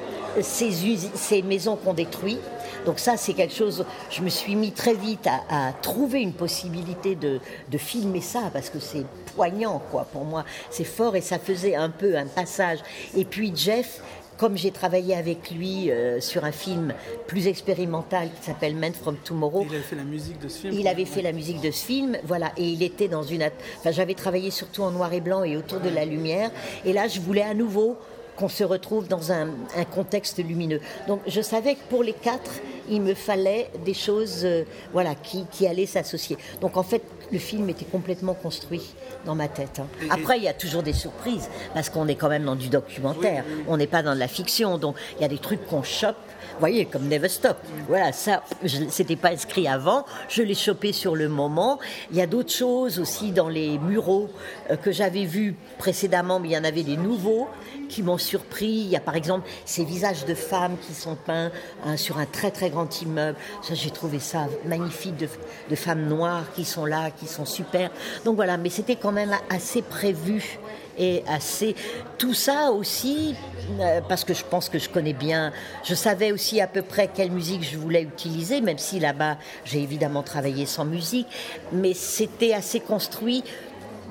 ces, 0.42 0.70
ces 1.14 1.42
maisons 1.42 1.76
qu'on 1.76 1.94
détruit 1.94 2.38
donc 2.84 2.98
ça, 2.98 3.16
c'est 3.16 3.34
quelque 3.34 3.54
chose, 3.54 3.84
je 4.10 4.22
me 4.22 4.28
suis 4.28 4.56
mis 4.56 4.72
très 4.72 4.94
vite 4.94 5.26
à, 5.26 5.72
trouver 5.82 6.20
une 6.20 6.32
possibilité 6.32 7.14
de, 7.14 7.40
filmer 7.78 8.20
ça, 8.20 8.50
parce 8.52 8.70
que 8.70 8.80
c'est 8.80 9.04
poignant, 9.34 9.80
quoi, 9.90 10.06
pour 10.12 10.24
moi. 10.24 10.44
C'est 10.70 10.84
fort 10.84 11.16
et 11.16 11.20
ça 11.20 11.38
faisait 11.38 11.76
un 11.76 11.90
peu 11.90 12.16
un 12.16 12.26
passage. 12.26 12.78
Et 13.16 13.25
puis 13.25 13.52
Jeff, 13.54 14.02
comme 14.38 14.56
j'ai 14.56 14.70
travaillé 14.70 15.14
avec 15.14 15.50
lui 15.50 15.90
euh, 15.90 16.20
sur 16.20 16.44
un 16.44 16.52
film 16.52 16.94
plus 17.26 17.46
expérimental 17.46 18.30
qui 18.30 18.46
s'appelle 18.46 18.75
Men 18.75 18.94
from 18.94 19.16
Tomorrow. 19.16 19.66
Il 19.68 19.75
avait 19.75 19.82
fait 19.82 19.96
la 19.96 20.04
musique 20.04 20.40
de 20.40 20.48
ce 20.48 20.58
film. 20.60 20.75
Il 20.75 20.88
avait 20.88 21.04
fait 21.04 21.22
la 21.22 21.32
musique 21.32 21.60
de 21.60 21.70
ce 21.70 21.84
film, 21.84 22.16
voilà, 22.25 22.52
et 22.56 22.64
il 22.64 22.82
était 22.82 23.08
dans 23.08 23.22
une. 23.22 23.42
Enfin, 23.78 23.90
j'avais 23.90 24.14
travaillé 24.14 24.50
surtout 24.50 24.82
en 24.82 24.92
noir 24.92 25.12
et 25.12 25.20
blanc 25.20 25.44
et 25.44 25.56
autour 25.56 25.80
de 25.80 25.88
la 25.88 26.04
lumière, 26.04 26.50
et 26.84 26.92
là, 26.92 27.08
je 27.08 27.20
voulais 27.20 27.42
à 27.42 27.54
nouveau 27.54 27.96
qu'on 28.38 28.49
se 28.49 28.64
retrouve 28.64 29.09
dans 29.09 29.33
un, 29.33 29.49
contexte 29.92 30.38
lumineux. 30.38 30.80
Donc 31.09 31.21
je 31.26 31.40
savais 31.40 31.75
que 31.75 31.83
pour 31.90 32.02
les 32.02 32.12
quatre, 32.12 32.52
il 32.90 33.02
me 33.02 33.14
fallait 33.14 33.71
des 33.85 33.95
choses 33.95 34.45
euh, 34.45 34.64
voilà, 34.92 35.14
qui, 35.14 35.45
qui 35.50 35.66
allaient 35.66 35.87
s'associer. 35.87 36.37
Donc 36.61 36.76
en 36.76 36.83
fait, 36.83 37.02
le 37.30 37.38
film 37.38 37.68
était 37.68 37.85
complètement 37.85 38.35
construit 38.35 38.95
dans 39.25 39.35
ma 39.35 39.49
tête. 39.49 39.80
Hein. 39.80 39.87
Après, 40.11 40.38
il 40.38 40.45
y 40.45 40.49
a 40.49 40.54
toujours 40.54 40.83
des 40.83 40.92
surprises, 40.92 41.49
parce 41.75 41.90
qu'on 41.90 42.09
est 42.09 42.14
quand 42.14 42.28
même 42.28 42.45
dans 42.45 42.57
du 42.57 42.68
documentaire, 42.68 43.45
on 43.66 43.76
n'est 43.76 43.87
pas 43.87 44.02
dans 44.02 44.14
de 44.14 44.18
la 44.18 44.28
fiction, 44.28 44.78
donc 44.78 44.97
il 45.18 45.23
y 45.23 45.25
a 45.25 45.28
des 45.28 45.38
trucs 45.38 45.66
qu'on 45.66 45.83
chope 45.83 46.16
vous 46.59 46.62
voyez, 46.62 46.87
comme 46.87 47.07
Never 47.07 47.28
Stop. 47.28 47.57
Voilà, 47.87 48.11
ça, 48.11 48.42
c'était 48.88 49.14
pas 49.14 49.28
inscrit 49.28 49.68
avant. 49.68 50.04
Je 50.28 50.42
l'ai 50.42 50.57
chopé 50.57 50.92
sur 50.92 51.14
le 51.14 51.28
moment. 51.28 51.78
Il 52.11 52.16
y 52.16 52.21
a 52.21 52.26
d'autres 52.26 52.52
choses 52.52 52.99
aussi 52.99 53.30
dans 53.30 53.49
les 53.49 53.78
muraux 53.78 54.28
euh, 54.68 54.76
que 54.76 54.90
j'avais 54.90 55.25
vus 55.25 55.54
précédemment, 55.78 56.40
mais 56.40 56.49
il 56.49 56.52
y 56.54 56.59
en 56.59 56.64
avait 56.64 56.83
des 56.83 56.97
nouveaux 56.97 57.47
qui 57.88 58.02
m'ont 58.02 58.18
surpris. 58.18 58.66
Il 58.66 58.88
y 58.88 58.97
a 58.97 59.00
par 59.00 59.14
exemple 59.14 59.49
ces 59.64 59.85
visages 59.85 60.25
de 60.25 60.35
femmes 60.35 60.76
qui 60.85 60.95
sont 60.95 61.14
peints 61.14 61.52
hein, 61.85 61.97
sur 61.97 62.18
un 62.18 62.26
très 62.26 62.50
très 62.50 62.71
grand 62.71 62.77
immeuble. 62.87 63.38
Ça, 63.62 63.75
j'ai 63.75 63.90
trouvé 63.90 64.18
ça 64.18 64.47
magnifique 64.64 65.16
de, 65.16 65.28
de, 65.70 65.75
femmes 65.76 66.06
noires 66.06 66.44
qui 66.54 66.64
sont 66.64 66.85
là, 66.85 67.11
qui 67.11 67.26
sont 67.26 67.44
super. 67.44 67.90
Donc 68.25 68.37
voilà, 68.37 68.56
mais 68.56 68.70
c'était 68.70 68.97
quand 68.97 69.12
même 69.12 69.35
assez 69.50 69.82
prévu 69.82 70.58
et 70.99 71.23
assez. 71.26 71.75
Tout 72.18 72.35
ça 72.35 72.70
aussi, 72.73 73.35
euh, 73.80 74.00
parce 74.08 74.25
que 74.25 74.35
je 74.35 74.44
pense 74.44 74.68
que 74.68 74.78
je 74.78 74.88
connais 74.88 75.12
bien, 75.12 75.52
je 75.85 75.94
savais 75.94 76.32
aussi 76.32 76.61
à 76.61 76.66
peu 76.66 76.82
près 76.82 77.08
quelle 77.08 77.30
musique 77.30 77.62
je 77.62 77.78
voulais 77.78 78.02
utiliser, 78.02 78.61
même 78.61 78.78
si 78.78 78.99
là-bas 78.99 79.38
j'ai 79.64 79.80
évidemment 79.80 80.23
travaillé 80.23 80.66
sans 80.66 80.85
musique, 80.85 81.28
mais 81.73 81.94
c'était 81.94 82.52
assez 82.52 82.80
construit 82.80 83.44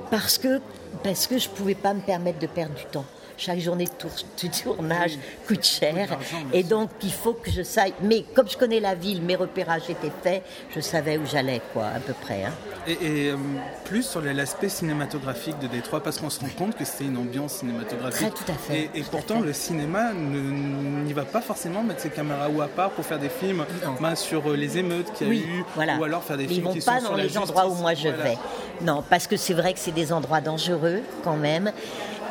parce 0.09 0.37
que, 0.37 0.61
parce 1.03 1.27
que 1.27 1.37
je 1.37 1.49
ne 1.49 1.53
pouvais 1.53 1.75
pas 1.75 1.93
me 1.93 2.01
permettre 2.01 2.39
de 2.39 2.47
perdre 2.47 2.75
du 2.75 2.85
temps. 2.85 3.05
Chaque 3.37 3.59
journée 3.59 3.85
de, 3.85 4.63
tournage 4.63 5.17
coûte 5.47 5.63
cher. 5.63 6.17
Et 6.53 6.63
donc, 6.63 6.89
il 7.03 7.11
faut 7.11 7.33
que 7.33 7.51
je 7.51 7.61
sache. 7.61 7.91
Mais 8.01 8.25
comme 8.33 8.49
je 8.49 8.57
connais 8.57 8.79
la 8.79 8.95
ville, 8.95 9.21
mes 9.21 9.35
repérages 9.35 9.89
étaient 9.89 10.11
faits, 10.23 10.43
je 10.75 10.81
savais 10.81 11.17
où 11.17 11.25
j'allais, 11.25 11.61
quoi, 11.73 11.85
à 11.87 11.99
peu 11.99 12.13
près. 12.13 12.45
Hein. 12.45 12.53
Et, 12.87 13.29
euh, 13.29 13.35
plus 13.85 14.03
sur 14.03 14.21
l'aspect 14.21 14.69
cinématographique 14.69 15.59
de 15.59 15.67
Détroit, 15.67 16.01
parce 16.01 16.19
qu'on 16.19 16.29
se 16.29 16.39
rend 16.39 16.49
compte 16.57 16.75
que 16.75 16.85
c'est 16.85 17.03
une 17.03 17.17
ambiance 17.17 17.55
cinématographique. 17.55 18.33
tout 18.33 18.51
à 18.51 18.55
fait. 18.55 18.89
Et, 18.95 19.03
pourtant, 19.03 19.39
le 19.39 19.53
cinéma 19.53 20.13
n'y 20.13 21.13
va 21.13 21.23
pas 21.23 21.41
forcément 21.41 21.83
mettre 21.83 22.01
ses 22.01 22.09
caméras 22.09 22.49
ou 22.49 22.61
à 22.61 22.67
part 22.67 22.91
pour 22.91 23.05
faire 23.05 23.19
des 23.19 23.29
films 23.29 23.65
ben, 24.01 24.15
sur 24.15 24.49
euh, 24.49 24.55
les 24.55 24.77
émeutes 24.77 25.13
qu'il 25.13 25.27
y 25.27 25.31
a 25.31 25.33
eu, 25.33 25.63
ou 25.99 26.03
alors 26.03 26.23
faire 26.23 26.37
des 26.37 26.47
films 26.47 26.65
vont 26.65 26.73
qui 26.73 26.81
pas 26.81 27.01
dans 27.01 27.15
les 27.15 27.37
endroits 27.37 27.67
où 27.67 27.75
moi 27.75 27.93
je 27.93 28.09
vais. 28.09 28.37
Non, 28.81 29.03
parce 29.07 29.27
que 29.27 29.37
c'est 29.37 29.53
vrai 29.53 29.73
que 29.73 29.79
c'est 29.79 29.91
des 29.91 30.11
endroits 30.11 30.41
dangereux 30.41 31.01
quand 31.23 31.37
même. 31.37 31.71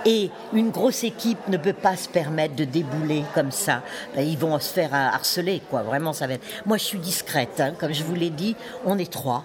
Et 0.06 0.30
une 0.52 0.70
grosse 0.70 1.02
équipe 1.02 1.48
ne 1.48 1.56
peut 1.56 1.72
pas 1.72 1.96
se 1.96 2.08
permettre 2.08 2.54
de 2.54 2.64
débouler 2.64 3.24
comme 3.34 3.50
ça. 3.50 3.82
Ben, 4.14 4.26
ils 4.26 4.38
vont 4.38 4.56
se 4.60 4.72
faire 4.72 4.94
harceler, 4.94 5.60
quoi. 5.68 5.82
Vraiment, 5.82 6.12
ça 6.12 6.28
va 6.28 6.34
être. 6.34 6.46
Moi, 6.64 6.76
je 6.76 6.84
suis 6.84 7.00
discrète, 7.00 7.60
hein. 7.60 7.72
comme 7.76 7.92
je 7.92 8.04
vous 8.04 8.14
l'ai 8.14 8.30
dit. 8.30 8.54
On 8.84 8.98
est 8.98 9.10
trois. 9.10 9.44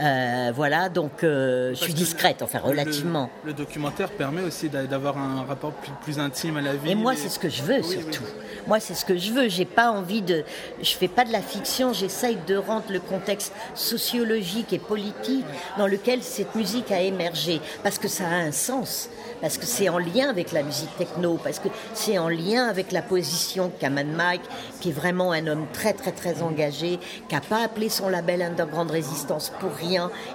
Euh, 0.00 0.52
voilà, 0.54 0.88
donc 0.88 1.24
euh, 1.24 1.70
je 1.70 1.76
suis 1.76 1.94
discrète, 1.94 2.42
enfin 2.42 2.58
relativement. 2.58 3.30
Le, 3.44 3.52
documentaire 3.52 4.10
permet 4.10 4.42
aussi 4.42 4.68
d'avoir 4.68 5.16
un 5.16 5.44
rapport 5.44 5.72
plus, 6.02 6.18
intime 6.18 6.58
à 6.58 6.60
la 6.60 6.74
vie. 6.74 6.90
Et 6.90 6.94
moi, 6.94 7.14
c'est 7.16 7.28
ce 7.28 7.38
que 7.38 7.48
je 7.48 7.62
veux 7.62 7.82
surtout. 7.82 8.24
Moi, 8.66 8.80
c'est 8.80 8.94
ce 8.94 9.04
que 9.04 9.16
je 9.16 9.32
veux. 9.32 9.48
J'ai 9.48 9.64
pas 9.64 9.90
envie 9.90 10.22
de. 10.22 10.44
Je 10.82 10.90
fais 10.90 11.08
pas 11.08 11.24
de 11.24 11.32
la 11.32 11.40
fiction. 11.40 11.92
J'essaye 11.92 12.36
de 12.46 12.56
rendre 12.56 12.84
le 12.90 13.00
contexte 13.00 13.52
sociologique 13.74 14.72
et 14.72 14.78
politique 14.78 15.44
dans 15.78 15.86
lequel 15.86 16.22
cette 16.22 16.54
musique 16.54 16.90
a 16.92 17.00
émergé, 17.00 17.60
parce 17.82 17.98
que 17.98 18.08
ça 18.08 18.24
a 18.24 18.34
un 18.34 18.52
sens, 18.52 19.08
parce 19.40 19.56
que 19.56 19.66
c'est 19.66 19.88
en 19.88 19.98
lien 19.98 20.28
avec 20.28 20.52
la 20.52 20.62
musique 20.62 20.94
techno, 20.98 21.38
parce 21.42 21.58
que 21.58 21.68
c'est 21.94 22.18
en 22.18 22.28
lien 22.28 22.66
avec 22.66 22.92
la 22.92 23.02
position 23.02 23.70
qu'a 23.78 23.90
Mike, 23.90 24.42
qui 24.80 24.90
est 24.90 24.92
vraiment 24.92 25.32
un 25.32 25.46
homme 25.46 25.66
très 25.72 25.92
très 25.92 26.12
très 26.12 26.42
engagé, 26.42 26.98
qui 27.28 27.34
n'a 27.34 27.40
pas 27.40 27.62
appelé 27.62 27.88
son 27.88 28.08
label 28.08 28.42
Underground 28.42 28.90
Résistance 28.90 29.52
pour 29.58 29.72
rien. 29.72 29.85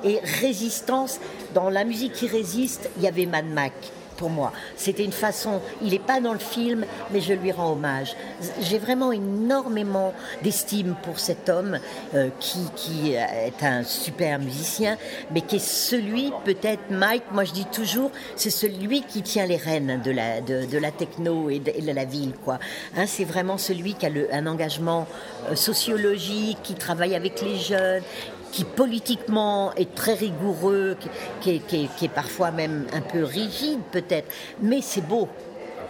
Et 0.03 0.19
résistance, 0.41 1.19
dans 1.53 1.69
la 1.69 1.83
musique 1.83 2.13
qui 2.13 2.27
résiste, 2.27 2.89
il 2.97 3.03
y 3.03 3.07
avait 3.07 3.25
Mad 3.25 3.45
Mac 3.45 3.73
pour 4.21 4.29
moi. 4.29 4.53
C'était 4.77 5.03
une 5.03 5.11
façon, 5.11 5.61
il 5.81 5.89
n'est 5.89 5.99
pas 5.99 6.21
dans 6.21 6.33
le 6.33 6.39
film, 6.39 6.85
mais 7.11 7.21
je 7.21 7.33
lui 7.33 7.51
rends 7.51 7.71
hommage. 7.71 8.15
J'ai 8.61 8.77
vraiment 8.77 9.11
énormément 9.11 10.13
d'estime 10.43 10.95
pour 11.01 11.17
cet 11.17 11.49
homme 11.49 11.79
euh, 12.13 12.29
qui, 12.39 12.59
qui, 12.75 13.13
est 13.13 13.63
un 13.63 13.83
super 13.83 14.37
musicien, 14.37 14.95
mais 15.33 15.41
qui 15.41 15.55
est 15.55 15.65
celui, 15.65 16.31
peut-être 16.45 16.91
Mike, 16.91 17.23
moi 17.31 17.45
je 17.45 17.51
dis 17.51 17.65
toujours, 17.65 18.11
c'est 18.35 18.51
celui 18.51 19.01
qui 19.01 19.23
tient 19.23 19.47
les 19.47 19.57
rênes 19.57 19.99
de 20.05 20.11
la, 20.11 20.39
de, 20.39 20.77
la 20.77 20.91
techno 20.91 21.49
et 21.49 21.57
de, 21.57 21.91
la 21.91 22.05
ville. 22.05 22.33
quoi. 22.45 22.59
Hein, 22.95 23.07
c'est 23.07 23.25
vraiment 23.25 23.57
celui 23.57 23.95
qui 23.95 24.05
a 24.05 24.11
un 24.33 24.45
engagement 24.45 25.07
euh, 25.49 25.55
sociologique, 25.55 26.59
qui 26.61 26.75
travaille 26.75 27.15
avec 27.15 27.41
les 27.41 27.57
jeunes, 27.57 28.03
qui 28.51 28.63
politiquement 28.63 29.73
est 29.75 29.95
très 29.95 30.13
rigoureux, 30.13 30.97
qui, 31.41 31.61
est, 31.71 32.07
parfois 32.09 32.51
même 32.51 32.85
un 32.93 33.01
peu 33.01 33.23
rigide 33.23 33.79
peut-être, 33.91 34.27
mais 34.61 34.81
c'est 34.81 35.07
beau. 35.07 35.27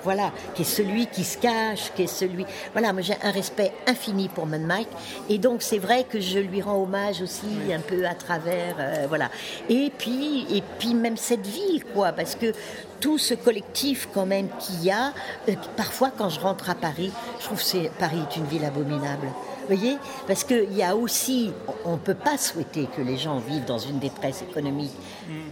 Voilà, 0.04 0.32
qui 0.56 0.64
est 0.64 0.66
celui 0.66 1.06
qui 1.06 1.24
se 1.24 1.38
cache, 1.38 1.92
qui 1.96 2.04
est 2.04 2.08
celui. 2.08 2.44
Voilà, 2.72 2.92
moi 2.92 3.04
j'ai 3.04 3.14
un 3.22 3.30
respect 3.30 3.72
infini 3.86 4.30
pour 4.30 4.48
Mad 4.48 4.62
Mike, 4.62 4.88
et 5.30 5.38
donc 5.38 5.62
c'est 5.62 5.78
vrai 5.78 6.06
que 6.10 6.20
je 6.20 6.40
lui 6.40 6.60
rends 6.60 6.82
hommage 6.82 7.22
aussi 7.22 7.46
un 7.72 7.80
peu 7.80 8.08
à 8.08 8.16
travers, 8.16 8.78
euh, 8.80 9.06
voilà. 9.08 9.30
Et 9.70 9.92
puis, 9.96 10.48
et 10.50 10.64
puis 10.80 10.96
même 10.96 11.18
cette 11.18 11.46
ville, 11.46 11.84
quoi, 11.94 12.14
parce 12.14 12.34
que 12.34 12.52
tout 13.00 13.20
ce 13.20 13.36
collectif 13.36 14.10
quand 14.12 14.26
même 14.26 14.48
qu'il 14.60 14.84
y 14.84 14.90
a, 14.90 15.14
euh, 15.50 15.54
parfois 15.78 16.12
quand 16.18 16.30
je 16.30 16.40
rentre 16.40 16.72
à 16.72 16.76
Paris, 16.76 17.12
je 17.40 17.46
trouve 17.46 17.60
que 17.60 17.88
Paris 18.00 18.18
est 18.28 18.38
une 18.38 18.46
ville 18.46 18.66
abominable 18.66 19.28
voyez 19.68 19.98
Parce 20.28 20.44
qu'il 20.44 20.74
y 20.74 20.84
a 20.84 20.96
aussi, 20.96 21.52
on 21.86 21.94
ne 21.94 21.98
peut 21.98 22.16
pas 22.16 22.38
souhaiter 22.38 22.88
que 22.96 23.02
les 23.02 23.18
gens 23.18 23.40
vivent 23.40 23.66
dans 23.66 23.80
une 23.80 24.00
détresse 24.00 24.42
économique 24.42 24.92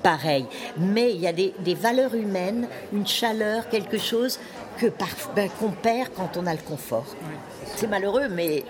pareille, 0.03 0.45
mais 0.77 1.13
il 1.13 1.21
y 1.21 1.27
a 1.27 1.33
des, 1.33 1.53
valeurs 1.75 2.15
humaines, 2.15 2.67
une 2.93 3.07
chaleur, 3.07 3.69
quelque 3.69 3.97
chose 3.97 4.39
que 4.77 4.87
ben, 5.35 5.49
qu'on 5.59 5.71
perd 5.71 6.09
quand 6.15 6.37
on 6.37 6.45
a 6.45 6.53
le 6.53 6.61
confort. 6.61 7.05
C'est 7.75 7.87
malheureux, 7.87 8.27
mais 8.29 8.63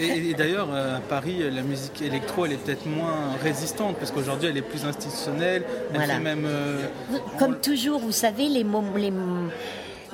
et, 0.00 0.32
d'ailleurs, 0.32 0.68
euh, 0.72 0.96
à 0.96 1.00
Paris, 1.00 1.42
la 1.50 1.62
musique 1.62 2.00
électro, 2.00 2.46
elle 2.46 2.52
est 2.52 2.56
peut-être 2.56 2.86
moins 2.86 3.36
résistante, 3.42 3.96
parce 3.96 4.10
qu'aujourd'hui, 4.10 4.48
elle 4.48 4.56
est 4.56 4.62
plus 4.62 4.84
institutionnelle. 4.84 5.64
Elle 5.92 6.22
même, 6.22 6.46
euh, 6.46 6.86
Comme 7.38 7.60
toujours, 7.60 8.00
vous 8.00 8.12
savez, 8.12 8.48
les, 8.48 8.64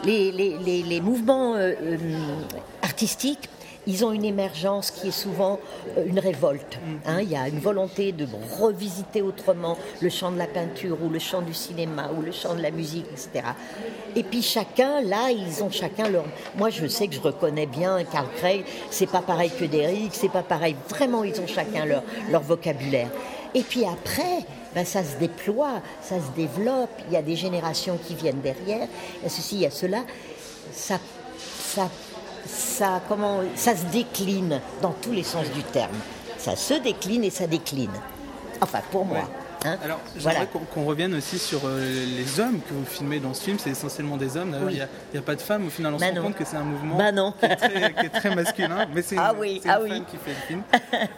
les, 0.05 0.33
les, 0.33 0.83
les 0.83 1.00
mouvements 1.00 1.55
euh, 1.55 1.75
artistiques 2.83 3.49
ils 3.87 4.05
ont 4.05 4.12
une 4.12 4.25
émergence 4.25 4.90
qui 4.90 5.09
est 5.09 5.12
souvent 5.12 5.59
euh, 5.97 6.05
une 6.07 6.19
révolte. 6.19 6.78
Hein. 7.07 7.21
Il 7.23 7.31
y 7.31 7.37
a 7.37 7.49
une 7.49 7.61
volonté 7.61 8.12
de 8.12 8.26
revisiter 8.59 9.23
autrement 9.23 9.76
le 10.00 10.09
champ 10.09 10.31
de 10.31 10.38
la 10.38 10.47
peinture 10.47 10.99
ou 11.02 11.09
le 11.09 11.19
champ 11.19 11.43
du 11.43 11.55
cinéma 11.55 12.11
ou 12.16 12.23
le 12.23 12.33
champ 12.33 12.55
de 12.55 12.62
la 12.62 12.71
musique, 12.71 13.07
etc. 13.12 13.47
Et 14.14 14.23
puis 14.23 14.43
chacun, 14.43 15.00
là, 15.02 15.31
ils 15.31 15.62
ont 15.62 15.71
chacun 15.71 16.09
leur. 16.09 16.25
Moi, 16.57 16.71
je 16.71 16.87
sais 16.87 17.07
que 17.09 17.14
je 17.14 17.21
reconnais 17.21 17.66
bien 17.66 18.02
Carl 18.05 18.26
Craig. 18.37 18.64
C'est 18.90 19.11
pas 19.11 19.23
pareil 19.23 19.50
que 19.50 19.64
Derrick, 19.64 20.14
c'est 20.14 20.31
pas 20.31 20.43
pareil. 20.43 20.76
Vraiment, 20.88 21.25
ils 21.25 21.40
ont 21.40 21.47
chacun 21.47 21.85
leur, 21.85 22.02
leur 22.31 22.43
vocabulaire. 22.43 23.11
Et 23.55 23.62
puis 23.62 23.85
après, 23.85 24.45
ben, 24.75 24.85
ça 24.85 25.02
se 25.02 25.16
déploie, 25.16 25.81
ça 26.02 26.16
se 26.16 26.31
développe. 26.37 26.90
Il 27.09 27.14
y 27.14 27.16
a 27.16 27.23
des 27.23 27.37
générations 27.37 27.99
qui 28.07 28.14
viennent 28.14 28.40
derrière. 28.40 28.88
Il 29.21 29.23
y 29.23 29.26
a 29.26 29.28
ceci, 29.28 29.57
il 29.57 29.61
y 29.62 29.66
a 29.66 29.71
cela. 29.71 30.02
Ça, 30.73 30.99
ça 31.38 31.88
ça, 32.47 33.00
se 33.57 33.85
décline 33.93 34.61
dans 34.83 34.93
tous 34.93 35.12
les 35.12 35.23
sens 35.23 35.50
du 35.50 35.62
terme. 35.62 35.97
Ça 36.38 36.57
se 36.57 36.75
décline 36.75 37.25
et 37.25 37.31
ça 37.31 37.47
décline. 37.47 37.91
Enfin, 38.61 38.81
pour 38.91 39.05
moi. 39.05 39.29
Hein 39.67 39.79
Alors, 39.83 40.01
j'aimerais 40.17 40.49
qu'on 40.73 40.85
revienne 40.85 41.15
aussi 41.15 41.39
sur 41.39 41.63
euh, 41.65 41.81
les 42.17 42.41
hommes 42.41 42.61
que 42.61 42.73
vous 42.73 42.85
filmez 42.85 43.19
dans 43.19 43.35
ce 43.35 43.43
film. 43.43 43.59
C'est 43.59 43.71
essentiellement 43.71 44.17
des 44.17 44.37
hommes. 44.37 44.55
il 44.71 44.77
n'y 44.77 45.19
a, 45.19 45.23
pas 45.23 45.35
de 45.35 45.41
femmes. 45.41 45.67
Au 45.67 45.71
final, 45.71 45.95
on 45.95 45.99
se 45.99 46.05
bah 46.05 46.11
rend 46.15 46.27
compte 46.27 46.37
que 46.37 46.45
c'est 46.45 46.57
un 46.57 46.63
mouvement 46.63 46.97
bah 46.97 47.11
qui, 47.11 48.07
est 48.07 48.09
très, 48.11 48.35
masculin. 48.35 48.87
Mais 48.95 49.03
c'est 49.03 49.17
ah 49.19 49.33
une, 49.35 49.41
oui, 49.41 49.61
ah 49.65 49.81
femme 49.81 50.05
qui 50.05 50.17
fait 50.17 50.31
le 50.31 50.47
film. 50.47 50.63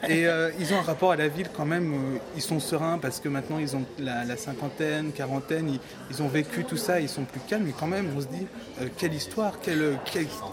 Et 0.08 0.26
euh, 0.26 0.50
ils 0.58 0.72
ont 0.72 0.78
un 0.78 0.82
rapport 0.82 1.12
à 1.12 1.16
la 1.16 1.28
ville 1.28 1.48
quand 1.54 1.66
même. 1.66 1.92
Euh, 1.92 2.18
ils 2.36 2.42
sont 2.42 2.60
sereins 2.60 2.98
parce 2.98 3.20
que 3.20 3.28
maintenant, 3.28 3.58
ils 3.58 3.76
ont 3.76 3.84
la, 3.98 4.36
cinquantaine, 4.36 5.12
quarantaine. 5.12 5.78
Ils, 6.10 6.22
ont 6.22 6.28
vécu 6.28 6.64
tout 6.64 6.78
ça. 6.78 7.00
Ils 7.00 7.08
sont 7.08 7.24
plus 7.24 7.40
calmes. 7.40 7.64
Mais 7.66 7.74
quand 7.78 7.86
même, 7.86 8.10
on 8.16 8.20
se 8.20 8.26
dit, 8.26 8.46
quelle 8.96 9.12
histoire, 9.12 9.58
quel, 9.60 9.98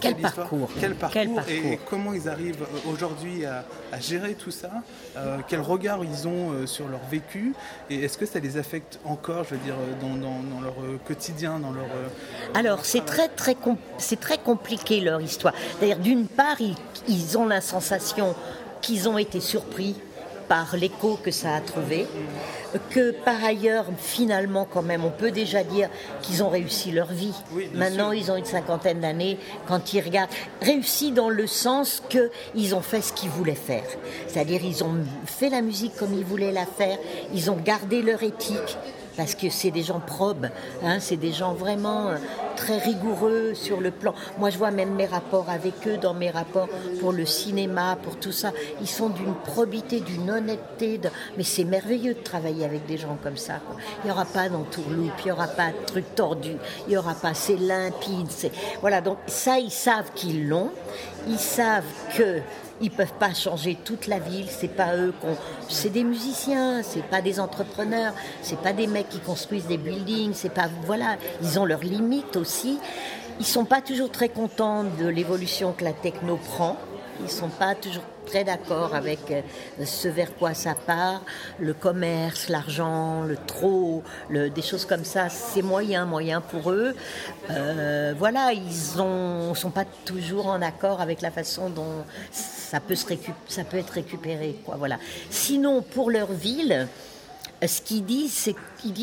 quel, 0.00 0.16
parcours. 0.16 0.68
Quel 0.78 0.94
parcours, 0.94 1.40
Et, 1.48 1.78
comment 1.88 2.12
ils 2.12 2.28
arrivent 2.28 2.66
aujourd'hui 2.86 3.46
à, 3.46 3.64
gérer 4.00 4.34
tout 4.34 4.50
ça. 4.50 4.70
quel 5.48 5.60
regard 5.60 6.00
ils 6.04 6.28
ont 6.28 6.66
sur 6.66 6.88
leur 6.88 7.00
vécu. 7.10 7.54
Et 7.88 8.04
est-ce 8.04 8.18
que 8.18 8.26
ça 8.26 8.40
les 8.40 8.56
affecte 8.56 8.98
encore, 9.04 9.44
je 9.44 9.50
veux 9.50 9.60
dire, 9.60 9.76
dans, 10.00 10.60
leur 10.60 10.74
euh, 10.82 10.98
quotidien, 11.06 11.60
dans 11.60 11.70
leur... 11.70 11.84
Euh, 11.84 12.08
Alors, 12.54 12.84
c'est 12.84 13.04
très, 13.04 13.28
très, 13.28 13.56
c'est 13.98 14.18
très 14.18 14.38
compliqué 14.38 15.00
leur 15.00 15.20
histoire. 15.20 15.54
D'ailleurs, 15.80 15.98
d'une 15.98 16.26
part, 16.26 16.56
ils 17.08 17.38
ont 17.38 17.46
la 17.46 17.60
sensation 17.60 18.34
qu'ils 18.82 19.08
ont 19.08 19.18
été 19.18 19.40
surpris 19.40 19.94
par 20.48 20.76
l'écho 20.76 21.18
que 21.22 21.30
ça 21.30 21.54
a 21.54 21.60
trouvé, 21.60 22.06
que 22.90 23.10
par 23.10 23.42
ailleurs, 23.44 23.86
finalement, 23.98 24.66
quand 24.70 24.82
même, 24.82 25.04
on 25.04 25.10
peut 25.10 25.30
déjà 25.30 25.64
dire 25.64 25.88
qu'ils 26.22 26.42
ont 26.42 26.48
réussi 26.48 26.92
leur 26.92 27.08
vie. 27.08 27.34
Maintenant, 27.74 28.12
ils 28.12 28.30
ont 28.30 28.36
une 28.36 28.44
cinquantaine 28.44 29.00
d'années. 29.00 29.38
Quand 29.66 29.92
ils 29.92 30.00
regardent, 30.00 30.30
réussi 30.62 31.12
dans 31.12 31.30
le 31.30 31.46
sens 31.46 32.02
qu'ils 32.08 32.74
ont 32.74 32.80
fait 32.80 33.00
ce 33.00 33.12
qu'ils 33.12 33.30
voulaient 33.30 33.54
faire. 33.54 33.84
C'est-à-dire, 34.28 34.60
ils 34.64 34.84
ont 34.84 34.94
fait 35.24 35.50
la 35.50 35.62
musique 35.62 35.96
comme 35.96 36.14
ils 36.14 36.24
voulaient 36.24 36.52
la 36.52 36.66
faire, 36.66 36.98
ils 37.32 37.50
ont 37.50 37.56
gardé 37.56 38.02
leur 38.02 38.22
éthique, 38.22 38.76
parce 39.16 39.34
que 39.34 39.50
c'est 39.50 39.70
des 39.70 39.82
gens 39.82 40.00
probes, 40.00 40.48
hein, 40.82 40.98
c'est 41.00 41.16
des 41.16 41.32
gens 41.32 41.54
vraiment 41.54 42.08
euh, 42.08 42.16
très 42.56 42.78
rigoureux 42.78 43.54
sur 43.54 43.80
le 43.80 43.90
plan. 43.90 44.14
Moi, 44.38 44.50
je 44.50 44.58
vois 44.58 44.70
même 44.70 44.94
mes 44.94 45.06
rapports 45.06 45.48
avec 45.48 45.74
eux, 45.86 45.96
dans 45.96 46.14
mes 46.14 46.30
rapports 46.30 46.68
pour 47.00 47.12
le 47.12 47.26
cinéma, 47.26 47.96
pour 48.02 48.16
tout 48.16 48.32
ça. 48.32 48.52
Ils 48.80 48.88
sont 48.88 49.08
d'une 49.08 49.34
probité, 49.34 50.00
d'une 50.00 50.30
honnêteté. 50.30 51.00
Mais 51.36 51.44
c'est 51.44 51.64
merveilleux 51.64 52.14
de 52.14 52.22
travailler 52.22 52.64
avec 52.64 52.86
des 52.86 52.98
gens 52.98 53.18
comme 53.22 53.36
ça. 53.36 53.60
Il 54.02 54.06
n'y 54.06 54.12
aura 54.12 54.24
pas 54.24 54.48
d'entourloupe, 54.48 55.12
il 55.20 55.26
n'y 55.26 55.32
aura 55.32 55.48
pas 55.48 55.68
de 55.68 55.86
trucs 55.86 56.14
tordus, 56.14 56.56
il 56.86 56.90
n'y 56.90 56.96
aura 56.96 57.14
pas, 57.14 57.34
c'est 57.34 57.56
limpide. 57.56 58.28
Voilà, 58.80 59.00
donc 59.00 59.18
ça, 59.26 59.58
ils 59.58 59.70
savent 59.70 60.10
qu'ils 60.14 60.48
l'ont. 60.48 60.70
Ils 61.28 61.38
savent 61.38 61.84
que 62.16 62.40
ils 62.80 62.90
peuvent 62.90 63.14
pas 63.18 63.32
changer 63.34 63.76
toute 63.84 64.06
la 64.06 64.18
ville. 64.18 64.46
C'est 64.48 64.74
pas 64.74 64.96
eux 64.96 65.12
qu'on. 65.20 65.36
C'est 65.68 65.90
des 65.90 66.04
musiciens. 66.04 66.82
C'est 66.82 67.04
pas 67.04 67.22
des 67.22 67.40
entrepreneurs. 67.40 68.14
C'est 68.42 68.58
pas 68.60 68.72
des 68.72 68.86
mecs 68.86 69.08
qui 69.08 69.20
construisent 69.20 69.66
des 69.66 69.78
buildings. 69.78 70.34
C'est 70.34 70.52
pas 70.52 70.68
voilà. 70.84 71.16
Ils 71.42 71.58
ont 71.58 71.64
leurs 71.64 71.84
limites 71.84 72.36
aussi. 72.36 72.78
Ils 73.38 73.46
sont 73.46 73.64
pas 73.64 73.82
toujours 73.82 74.10
très 74.10 74.28
contents 74.28 74.84
de 74.84 75.06
l'évolution 75.06 75.72
que 75.72 75.84
la 75.84 75.92
techno 75.92 76.36
prend. 76.36 76.76
Ils 77.22 77.30
sont 77.30 77.48
pas 77.48 77.74
toujours 77.74 78.02
très 78.26 78.44
d'accord 78.44 78.94
avec 78.94 79.20
euh, 79.30 79.40
ce 79.84 80.08
vers 80.08 80.34
quoi 80.36 80.52
ça 80.52 80.74
part. 80.74 81.22
Le 81.58 81.72
commerce, 81.72 82.48
l'argent, 82.48 83.22
le 83.22 83.36
trop, 83.36 84.02
des 84.30 84.62
choses 84.62 84.84
comme 84.84 85.04
ça, 85.04 85.28
c'est 85.28 85.62
moyen, 85.62 86.04
moyen 86.04 86.40
pour 86.40 86.70
eux. 86.70 86.94
Euh, 87.50 88.12
voilà, 88.18 88.52
ils 88.52 88.66
ne 88.66 89.54
sont 89.54 89.70
pas 89.70 89.84
toujours 90.04 90.48
en 90.48 90.60
accord 90.60 91.00
avec 91.00 91.22
la 91.22 91.30
façon 91.30 91.70
dont 91.70 92.04
ça 92.32 92.80
peut, 92.80 92.96
se 92.96 93.06
ça 93.48 93.64
peut 93.64 93.78
être 93.78 93.90
récupéré. 93.90 94.56
Quoi, 94.64 94.76
voilà. 94.76 94.98
Sinon, 95.30 95.82
pour 95.82 96.10
leur 96.10 96.32
ville, 96.32 96.88
ce 97.66 97.80
qu'ils 97.80 98.04
disent, 98.04 98.32
c'est 98.34 98.54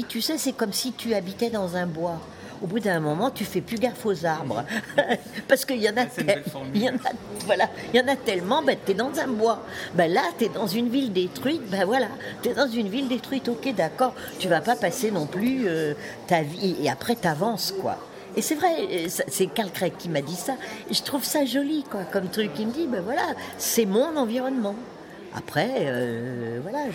tu 0.07 0.21
sais, 0.21 0.37
c'est 0.37 0.53
comme 0.53 0.73
si 0.73 0.93
tu 0.93 1.13
habitais 1.13 1.49
dans 1.49 1.75
un 1.75 1.87
bois 1.87 2.19
au 2.63 2.67
bout 2.67 2.79
d'un 2.79 3.01
moment, 3.01 3.29
tu 3.29 3.43
fais 3.43 3.59
plus 3.59 3.77
gaffe 3.77 4.05
aux 4.05 4.25
arbres. 4.25 4.63
Parce 5.47 5.65
qu'il 5.65 5.81
y 5.81 5.89
en 5.89 5.97
a, 5.97 6.05
y 6.73 6.89
en 6.89 6.95
a, 6.95 7.11
voilà, 7.45 7.69
il 7.93 7.99
y 7.99 8.03
en 8.03 8.07
a 8.07 8.15
tellement, 8.15 8.63
ben, 8.63 8.77
tu 8.83 8.93
es 8.93 8.95
dans 8.95 9.11
un 9.19 9.27
bois. 9.27 9.59
Ben, 9.95 10.11
là, 10.11 10.21
tu 10.37 10.45
es 10.45 10.49
dans 10.49 10.67
une 10.67 10.87
ville 10.87 11.11
détruite, 11.11 11.69
ben 11.69 11.85
voilà, 11.85 12.07
tu 12.41 12.49
es 12.49 12.53
dans 12.53 12.67
une 12.67 12.87
ville 12.87 13.09
détruite, 13.09 13.49
ok, 13.49 13.75
d'accord, 13.75 14.15
tu 14.39 14.47
vas 14.47 14.61
pas 14.61 14.77
passer 14.77 15.11
non 15.11 15.25
plus 15.25 15.67
euh, 15.67 15.93
ta 16.27 16.41
vie, 16.41 16.77
et 16.81 16.89
après 16.89 17.17
tu 17.17 17.27
avances, 17.27 17.73
quoi. 17.81 17.97
Et 18.35 18.41
c'est 18.41 18.55
vrai, 18.55 19.07
c'est 19.09 19.47
Carl 19.47 19.69
Craig 19.69 19.93
qui 19.99 20.09
m'a 20.09 20.21
dit 20.21 20.35
ça. 20.35 20.55
Et 20.89 20.93
je 20.95 21.03
trouve 21.03 21.23
ça 21.23 21.45
joli, 21.45 21.83
quoi, 21.83 22.03
comme 22.11 22.29
truc. 22.29 22.49
Il 22.57 22.67
me 22.67 22.71
dit, 22.71 22.87
ben 22.87 23.01
voilà, 23.01 23.21
c'est 23.59 23.85
mon 23.85 24.17
environnement. 24.17 24.73
Après, 25.35 25.69
euh, 25.79 26.59
voilà, 26.61 26.85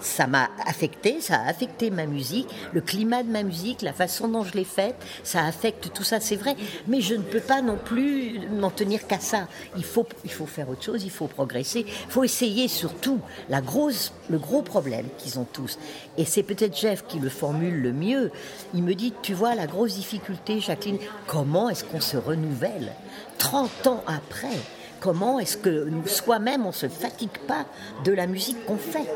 ça 0.00 0.26
m'a 0.26 0.48
affecté, 0.66 1.20
ça 1.20 1.36
a 1.36 1.48
affecté 1.48 1.90
ma 1.90 2.06
musique, 2.06 2.48
le 2.72 2.80
climat 2.80 3.22
de 3.22 3.30
ma 3.30 3.42
musique, 3.42 3.82
la 3.82 3.92
façon 3.92 4.28
dont 4.28 4.44
je 4.44 4.54
l'ai 4.54 4.64
faite, 4.64 4.94
ça 5.24 5.44
affecte 5.44 5.92
tout 5.92 6.04
ça, 6.04 6.20
c'est 6.20 6.36
vrai. 6.36 6.54
Mais 6.86 7.00
je 7.00 7.14
ne 7.14 7.22
peux 7.22 7.40
pas 7.40 7.60
non 7.60 7.76
plus 7.76 8.40
m'en 8.50 8.70
tenir 8.70 9.06
qu'à 9.06 9.18
ça. 9.18 9.48
Il 9.76 9.84
faut, 9.84 10.06
il 10.24 10.30
faut 10.30 10.46
faire 10.46 10.68
autre 10.68 10.82
chose, 10.82 11.04
il 11.04 11.10
faut 11.10 11.26
progresser, 11.26 11.84
il 11.88 12.10
faut 12.12 12.24
essayer 12.24 12.68
surtout. 12.68 13.20
La 13.48 13.60
grosse, 13.60 14.12
le 14.30 14.38
gros 14.38 14.62
problème 14.62 15.06
qu'ils 15.18 15.38
ont 15.38 15.46
tous, 15.52 15.78
et 16.16 16.24
c'est 16.24 16.42
peut-être 16.42 16.76
Jeff 16.76 17.04
qui 17.06 17.18
le 17.18 17.28
formule 17.28 17.82
le 17.82 17.92
mieux. 17.92 18.30
Il 18.74 18.82
me 18.82 18.94
dit, 18.94 19.12
tu 19.22 19.34
vois, 19.34 19.54
la 19.54 19.66
grosse 19.66 19.94
difficulté, 19.94 20.60
Jacqueline, 20.60 20.98
comment 21.26 21.68
est-ce 21.68 21.84
qu'on 21.84 22.00
se 22.00 22.16
renouvelle? 22.16 22.92
30 23.38 23.86
ans 23.86 24.04
après 24.06 24.56
comment 25.00 25.38
est-ce 25.38 25.56
que 25.56 25.88
soi-même 26.06 26.66
on 26.66 26.72
se 26.72 26.88
fatigue 26.88 27.36
pas 27.46 27.66
de 28.04 28.12
la 28.12 28.26
musique 28.26 28.64
qu'on 28.66 28.76
fait? 28.76 29.06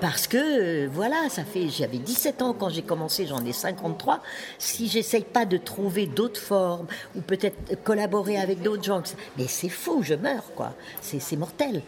Parce 0.00 0.26
que 0.26 0.86
voilà, 0.86 1.28
ça 1.28 1.44
fait 1.44 1.68
j'avais 1.68 1.98
17 1.98 2.42
ans 2.42 2.54
quand 2.58 2.70
j'ai 2.70 2.82
commencé, 2.82 3.26
j'en 3.26 3.44
ai 3.44 3.52
53. 3.52 4.20
Si 4.58 4.88
j'essaye 4.88 5.24
pas 5.24 5.44
de 5.44 5.56
trouver 5.56 6.06
d'autres 6.06 6.40
formes 6.40 6.86
ou 7.14 7.20
peut-être 7.20 7.82
collaborer 7.82 8.38
avec 8.38 8.62
d'autres 8.62 8.84
gens, 8.84 9.02
mais 9.38 9.46
c'est 9.46 9.68
faux, 9.68 10.02
je 10.02 10.14
meurs 10.14 10.54
quoi. 10.54 10.74
C'est 11.00 11.36
mortel. 11.36 11.82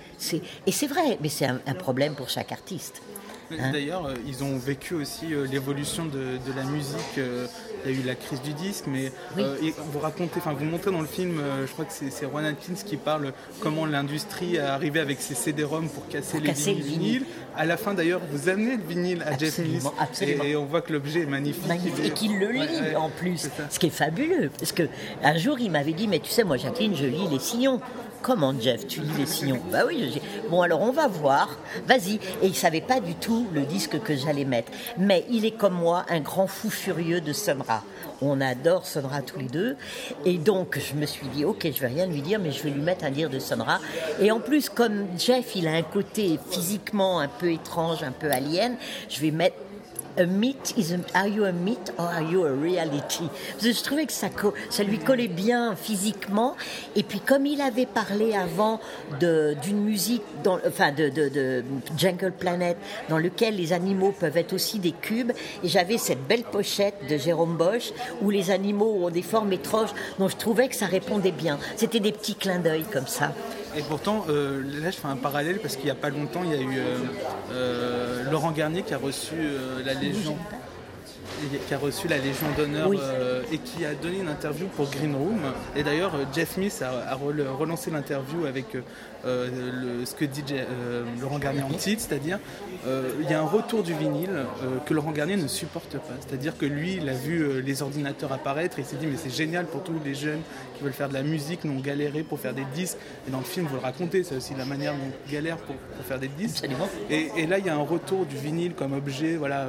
Et 0.67 0.73
c'est 0.73 0.87
vrai, 0.87 1.19
mais 1.21 1.29
c'est 1.29 1.47
un, 1.47 1.59
problème 1.75 2.15
pour 2.15 2.29
chaque 2.29 2.53
artiste. 2.53 3.03
Hein 3.59 3.71
d'ailleurs, 3.73 4.07
euh, 4.07 4.15
ils 4.27 4.45
ont 4.45 4.57
vécu 4.57 4.95
aussi 4.95 5.35
euh, 5.35 5.47
l'évolution 5.47 6.07
de, 6.07 6.39
la 6.55 6.65
musique 6.65 7.19
euh, 7.19 7.47
il 7.85 7.91
y 7.91 7.95
a 7.95 8.01
eu 8.01 8.03
la 8.07 8.15
crise 8.15 8.41
du 8.43 8.53
disque, 8.53 8.85
mais 8.87 9.13
euh, 9.39 9.57
vous 9.93 9.99
racontez, 9.99 10.39
enfin 10.39 10.53
vous 10.53 10.65
montrez 10.65 10.91
dans 10.91 11.01
le 11.01 11.07
film, 11.07 11.39
euh, 11.39 11.67
je 11.67 11.73
crois 11.73 11.85
que 11.85 11.93
c'est 11.93 12.27
Ron 12.27 12.45
Atkins 12.45 12.83
qui 12.85 12.97
parle 12.97 13.33
comment 13.61 13.87
l'industrie 13.87 14.57
est 14.57 14.61
arrivée 14.61 15.01
avec 15.01 15.21
ses 15.21 15.35
CD-ROM 15.35 15.89
pour 15.89 16.07
casser 16.09 16.41
les 16.41 16.53
vinyles. 16.53 17.25
À 17.57 17.67
la 17.67 17.77
fin 17.77 17.95
d'ailleurs, 17.95 18.21
vous 18.31 18.49
amenez 18.49 18.77
le 18.77 18.83
vinyle 18.83 19.23
à 19.23 19.37
Jeff 19.37 19.61
et, 20.23 20.57
on 20.57 20.65
voit 20.65 20.81
que 20.81 20.93
l'objet 20.93 21.21
est 21.21 21.27
magnifique. 21.27 21.71
Et 22.05 22.11
qu'il 22.11 22.39
le 22.39 22.51
lit 22.51 22.97
en 22.97 23.11
plus, 23.11 23.49
ce 23.71 23.79
qui 23.79 23.87
est 23.87 23.91
fabuleux. 23.91 24.51
Parce 24.59 24.73
que 24.73 24.85
un 25.23 25.37
jour 25.37 25.59
il 25.61 25.71
m'avait 25.71 25.93
dit, 25.93 26.09
mais 26.09 26.19
tu 26.19 26.31
sais, 26.31 26.45
moi 26.45 26.57
Jacqueline, 26.57 26.95
je 26.97 27.07
lis 27.07 27.29
les 27.31 27.39
sillons. 27.39 27.81
Comment 28.23 28.55
Jeff, 28.59 28.87
tu 28.87 29.01
lis 29.01 29.19
les 29.19 29.27
sillons 29.27 29.61
Bah 29.73 29.81
oui, 29.85 30.21
bon 30.49 30.63
alors 30.63 30.81
on 30.81 30.93
va 30.93 31.09
voir, 31.09 31.59
vas-y. 31.89 32.15
Et 32.41 32.47
il 32.47 32.55
savait 32.55 32.81
pas 32.81 33.01
du 33.01 33.17
tout 33.17 33.49
le 33.53 33.63
disque 33.63 34.01
que 34.01 34.15
j'allais 34.15 34.45
mettre. 34.45 34.71
Mais 34.97 35.25
il 35.29 35.45
est 35.45 35.57
comme 35.57 35.75
moi, 35.75 36.07
un 36.09 36.21
grand 36.21 36.47
fou 36.47 36.71
furieux 36.71 37.21
de 37.21 37.33
Sonra. 37.33 37.83
On 38.21 38.41
adore 38.41 38.87
Sonra 38.87 39.23
tous 39.23 39.41
les 39.41 39.49
deux. 39.49 39.77
Et 40.25 40.39
donc 40.39 40.79
je 40.79 40.95
me 40.95 41.05
suis 41.05 41.27
dit, 41.29 41.45
ok, 41.45 41.67
je 41.75 41.81
vais 41.81 41.89
rien 41.89 42.07
lui 42.07 42.23
dire, 42.23 42.39
mais 42.39 42.53
je 42.53 42.63
vais 42.63 42.71
lui 42.71 42.81
mettre 42.81 43.05
un 43.05 43.11
dire 43.11 43.29
de 43.29 43.41
Sonra. 43.41 43.81
Et 44.21 44.31
en 44.31 44.39
plus, 44.39 44.69
comme 44.69 45.07
Jeff, 45.19 45.57
il 45.57 45.67
a 45.67 45.73
un 45.73 45.83
côté 45.83 46.39
physiquement 46.51 47.19
un 47.19 47.29
peu 47.29 47.51
étrange, 47.51 48.05
un 48.05 48.13
peu 48.13 48.31
alien, 48.31 48.77
je 49.09 49.21
vais 49.21 49.33
mettre 49.33 49.57
a 50.19 50.25
myth 50.25 50.75
is 50.77 50.95
are 51.15 51.29
you 51.29 51.45
a 51.45 51.53
myth 51.53 51.93
or 51.99 52.07
are 52.07 52.23
you 52.23 52.45
a 52.45 52.53
reality? 52.53 53.29
Je 53.61 53.83
trouvais 53.83 54.07
que 54.07 54.13
ça, 54.13 54.29
ça 54.71 54.83
lui 54.83 54.99
collait 54.99 55.29
bien 55.29 55.77
physiquement. 55.77 56.57
Et 56.97 57.03
puis 57.03 57.21
comme 57.21 57.47
il 57.47 57.61
avait 57.61 57.87
parlé 57.87 58.35
avant 58.35 58.81
d'une 59.21 59.83
musique, 59.83 60.23
dans, 60.43 60.59
enfin 60.67 60.93
de, 60.93 61.09
de, 61.09 61.65
Jungle 61.97 62.33
Planet, 62.33 62.77
dans 63.09 63.19
lequel 63.19 63.57
les 63.57 63.73
animaux 63.73 64.13
peuvent 64.13 64.37
être 64.37 64.53
aussi 64.53 64.79
des 64.79 64.93
cubes, 64.93 65.33
et 65.63 65.69
j'avais 65.69 65.99
cette 65.99 66.27
belle 66.27 66.45
pochette 66.45 66.95
de 67.09 67.17
Jérôme 67.17 67.57
Bosch 67.57 67.93
où 68.21 68.31
les 68.31 68.51
animaux 68.51 69.05
ont 69.05 69.11
des 69.11 69.23
formes 69.23 69.53
étranges, 69.53 69.91
dont 70.19 70.29
je 70.29 70.37
trouvais 70.37 70.69
que 70.69 70.77
ça 70.77 70.87
répondait 70.87 71.33
bien. 71.33 71.59
C'était 71.77 72.01
des 72.01 72.13
petits 72.13 72.35
clins 72.35 72.59
d'œil 72.59 72.85
comme 72.91 73.07
ça. 73.07 73.33
Et 73.77 73.83
pourtant, 73.83 74.27
euh, 74.29 74.63
là, 74.83 74.91
je 74.91 74.97
fais 74.97 75.09
un 75.09 75.17
parallèle 75.17 75.59
parce 75.59 75.77
qu'il 75.77 75.87
n'y 75.87 75.91
a 75.91 75.95
pas 75.95 76.11
longtemps, 76.11 76.43
il 76.45 76.51
y 76.51 76.55
a 76.55 76.61
eu 76.61 76.79
euh, 76.79 76.99
euh, 77.53 78.31
Laurent 78.31 78.53
Garnier 78.53 78.83
qui 78.83 78.93
a 78.93 78.99
reçu 78.99 79.35
la 79.85 79.95
Légion 79.95 80.37
qui 81.67 81.75
a 81.75 81.79
reçu 81.79 82.09
la 82.09 82.19
Légion 82.19 82.47
d'honneur 82.57 82.91
euh, 82.93 83.43
et 83.53 83.59
qui 83.59 83.85
a 83.85 83.95
donné 83.95 84.21
une 84.21 84.29
interview 84.29 84.67
pour 84.69 84.91
Green 84.91 85.15
Room. 85.15 85.41
Et 85.77 85.83
d'ailleurs, 85.83 86.15
euh, 86.15 86.25
Jeff 86.35 86.55
Smith 86.55 86.83
a, 86.83 87.15
relancé 87.15 87.91
l'interview 87.91 88.47
avec 88.47 88.77
euh, 89.25 90.05
ce 90.05 90.15
que 90.15 90.25
dit 90.25 90.43
Laurent 91.21 91.39
Garnier 91.39 91.63
en 91.63 91.71
titre, 91.71 92.03
c'est-à-dire 92.07 92.39
il 93.21 93.31
y 93.31 93.35
a 93.35 93.41
un 93.41 93.47
retour 93.47 93.83
du 93.83 93.95
vinyle 93.95 94.45
que 94.87 94.95
Laurent 94.95 95.13
Garnier 95.13 95.37
ne 95.37 95.47
supporte 95.47 95.93
pas. 95.93 96.15
C'est-à-dire 96.27 96.57
que 96.57 96.67
lui, 96.67 96.97
il 96.97 97.09
a 97.09 97.13
vu 97.13 97.63
les 97.63 97.83
ordinateurs 97.83 98.33
apparaître 98.33 98.79
et 98.79 98.83
il 98.83 98.85
s'est 98.85 98.97
dit 98.97 99.07
mais 99.07 99.17
c'est 99.17 99.35
génial 99.35 99.67
pour 99.67 99.83
tous 99.83 99.95
les 100.05 100.15
jeunes 100.15 100.41
qui 100.77 100.83
veulent 100.83 100.93
faire 100.93 101.09
de 101.09 101.15
la 101.15 101.23
musique, 101.23 101.65
nous 101.65 101.75
on 101.79 101.81
galéré 101.81 102.23
pour 102.23 102.41
faire 102.41 102.55
des 102.55 102.67
disques. 102.75 102.99
Et 103.29 103.31
dans 103.31 103.39
le 103.39 103.45
film, 103.45 103.67
vous 103.67 103.77
le 103.77 103.83
racontez, 103.83 104.25
c'est 104.25 104.37
aussi 104.37 104.55
la 104.57 104.65
manière 104.65 104.95
dont 104.95 105.13
on 105.29 105.33
galère 105.33 105.59
pour, 105.59 105.77
faire 106.05 106.19
des 106.19 106.29
disques. 106.29 106.67
Et, 107.11 107.31
et, 107.37 107.47
là, 107.47 107.59
il 107.59 107.67
y 107.67 107.69
a 107.69 107.75
un 107.75 107.83
retour 107.83 108.27
du 108.27 108.37
vinyle 108.37 108.75
comme 108.75 108.93
objet, 108.93 109.37
voilà 109.37 109.69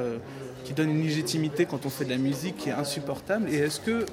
qui 0.64 0.72
donne 0.72 0.90
une 0.90 1.02
légitimité 1.02 1.66
quand 1.66 1.86
on 1.86 1.90
fait 1.90 2.04
de 2.04 2.10
la 2.10 2.16
musique 2.16 2.56
qui 2.56 2.70
est 2.70 2.72
insupportable. 2.72 3.48
Et 3.50 3.56
est-ce 3.56 3.80
que 3.80 4.06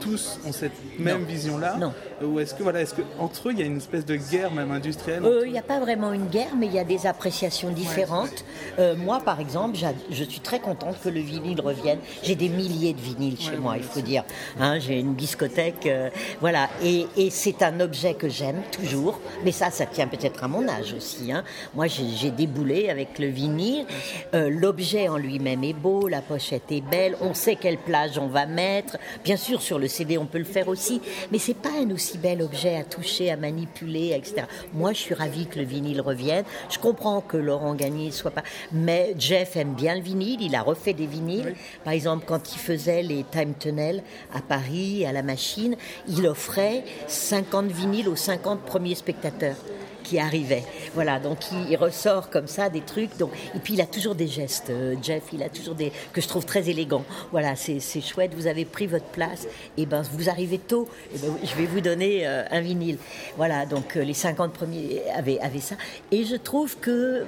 tous 0.00 0.38
ont 0.46 0.52
cette 0.52 0.72
même 0.98 1.24
vision-là 1.24 1.76
Non. 1.78 1.92
Ou 2.24 2.40
est-ce 2.40 2.54
que 2.54 2.62
voilà, 2.62 2.80
est-ce 2.80 2.94
que 2.94 3.02
entre 3.18 3.48
eux 3.48 3.52
il 3.52 3.60
y 3.60 3.62
a 3.62 3.66
une 3.66 3.76
espèce 3.76 4.04
de 4.04 4.16
guerre 4.16 4.52
même 4.52 4.70
industrielle 4.70 5.22
Il 5.44 5.52
n'y 5.52 5.58
a 5.58 5.62
pas 5.62 5.80
vraiment 5.80 6.12
une 6.12 6.26
guerre, 6.26 6.54
mais 6.56 6.66
il 6.66 6.72
y 6.72 6.78
a 6.78 6.84
des 6.84 7.06
appréciations 7.06 7.70
différentes. 7.70 8.44
Euh, 8.78 8.96
moi, 8.96 9.20
par 9.20 9.40
exemple, 9.40 9.76
je 10.10 10.24
suis 10.24 10.40
très 10.40 10.60
contente 10.60 10.96
que 11.02 11.08
le 11.08 11.20
vinyle 11.20 11.60
revienne. 11.60 11.98
J'ai 12.22 12.34
des 12.34 12.48
milliers 12.48 12.92
de 12.92 13.00
vinyles 13.00 13.40
chez 13.40 13.56
moi, 13.56 13.76
il 13.76 13.82
faut 13.82 14.00
dire. 14.00 14.24
Hein, 14.58 14.78
j'ai 14.78 14.98
une 14.98 15.14
discothèque, 15.14 15.86
euh, 15.86 16.10
voilà. 16.40 16.68
Et, 16.82 17.06
c'est 17.30 17.62
un 17.62 17.80
objet 17.80 18.14
que 18.14 18.28
j'aime 18.28 18.62
toujours. 18.70 19.20
Mais 19.44 19.52
ça, 19.52 19.70
ça 19.70 19.86
tient 19.86 20.06
peut-être 20.06 20.44
à 20.44 20.48
mon 20.48 20.68
âge 20.68 20.94
aussi. 20.94 21.32
Hein. 21.32 21.42
Moi, 21.74 21.86
j'ai 21.86 22.30
déboulé 22.30 22.88
avec 22.90 23.18
le 23.18 23.26
vinyle. 23.26 23.86
Euh, 24.34 24.50
l'objet 24.50 25.08
en 25.08 25.16
lui-même 25.16 25.64
est 25.64 25.72
beau, 25.72 26.08
la 26.08 26.20
pochette 26.20 26.70
est 26.70 26.80
belle. 26.80 27.16
On 27.20 27.34
sait 27.34 27.56
quelle 27.56 27.78
plage 27.78 28.18
on 28.18 28.28
va 28.28 28.46
mettre. 28.46 28.96
Bien 29.24 29.36
sûr, 29.36 29.62
sur 29.62 29.78
le 29.78 29.88
CD, 29.88 30.18
on 30.18 30.26
peut 30.26 30.38
le 30.38 30.44
faire 30.44 30.68
aussi. 30.68 31.00
Mais 31.32 31.38
c'est 31.38 31.54
pas 31.54 31.70
un 31.80 31.90
aussi 31.90 32.13
bel 32.18 32.42
objet 32.42 32.76
à 32.76 32.84
toucher, 32.84 33.30
à 33.30 33.36
manipuler, 33.36 34.12
etc. 34.14 34.46
Moi, 34.72 34.92
je 34.92 34.98
suis 34.98 35.14
ravie 35.14 35.46
que 35.46 35.58
le 35.58 35.64
vinyle 35.64 36.00
revienne. 36.00 36.44
Je 36.70 36.78
comprends 36.78 37.20
que 37.20 37.36
Laurent 37.36 37.74
Gagné 37.74 38.10
soit 38.10 38.30
pas. 38.30 38.44
Mais 38.72 39.14
Jeff 39.18 39.56
aime 39.56 39.74
bien 39.74 39.94
le 39.94 40.02
vinyle. 40.02 40.40
Il 40.42 40.54
a 40.54 40.62
refait 40.62 40.94
des 40.94 41.06
vinyles. 41.06 41.54
Par 41.84 41.92
exemple, 41.92 42.24
quand 42.26 42.54
il 42.54 42.58
faisait 42.58 43.02
les 43.02 43.24
Time 43.24 43.54
Tunnel 43.58 44.02
à 44.34 44.40
Paris, 44.40 45.06
à 45.06 45.12
la 45.12 45.22
machine, 45.22 45.76
il 46.08 46.26
offrait 46.26 46.84
50 47.06 47.66
vinyles 47.66 48.08
aux 48.08 48.16
50 48.16 48.60
premiers 48.60 48.94
spectateurs 48.94 49.56
qui 50.04 50.20
arrivait. 50.20 50.62
Voilà, 50.94 51.18
donc 51.18 51.38
il, 51.68 51.76
ressort 51.76 52.30
comme 52.30 52.46
ça 52.46 52.68
des 52.68 52.82
trucs. 52.82 53.16
Donc, 53.16 53.32
et 53.54 53.58
puis 53.58 53.74
il 53.74 53.80
a 53.80 53.86
toujours 53.86 54.14
des 54.14 54.28
gestes, 54.28 54.70
euh, 54.70 54.94
Jeff, 55.02 55.24
il 55.32 55.42
a 55.42 55.48
toujours 55.48 55.74
des 55.74 55.90
que 56.12 56.20
je 56.20 56.28
trouve 56.28 56.44
très 56.44 56.70
élégants. 56.70 57.04
Voilà, 57.32 57.56
c'est 57.56 57.80
chouette, 58.00 58.34
vous 58.34 58.46
avez 58.46 58.64
pris 58.64 58.86
votre 58.86 59.06
place, 59.06 59.48
et 59.76 59.86
ben 59.86 60.02
vous 60.12 60.28
arrivez 60.28 60.58
tôt, 60.58 60.88
et 61.12 61.18
ben, 61.18 61.34
je 61.42 61.54
vais 61.56 61.66
vous 61.66 61.80
donner 61.80 62.26
euh, 62.26 62.44
un 62.50 62.60
vinyle. 62.60 62.98
Voilà, 63.36 63.66
donc 63.66 63.96
euh, 63.96 64.04
les 64.04 64.14
50 64.14 64.52
premiers 64.52 65.02
avaient, 65.12 65.40
avaient 65.40 65.58
ça. 65.60 65.74
Et 66.12 66.24
je 66.24 66.36
trouve 66.36 66.76
que 66.78 67.24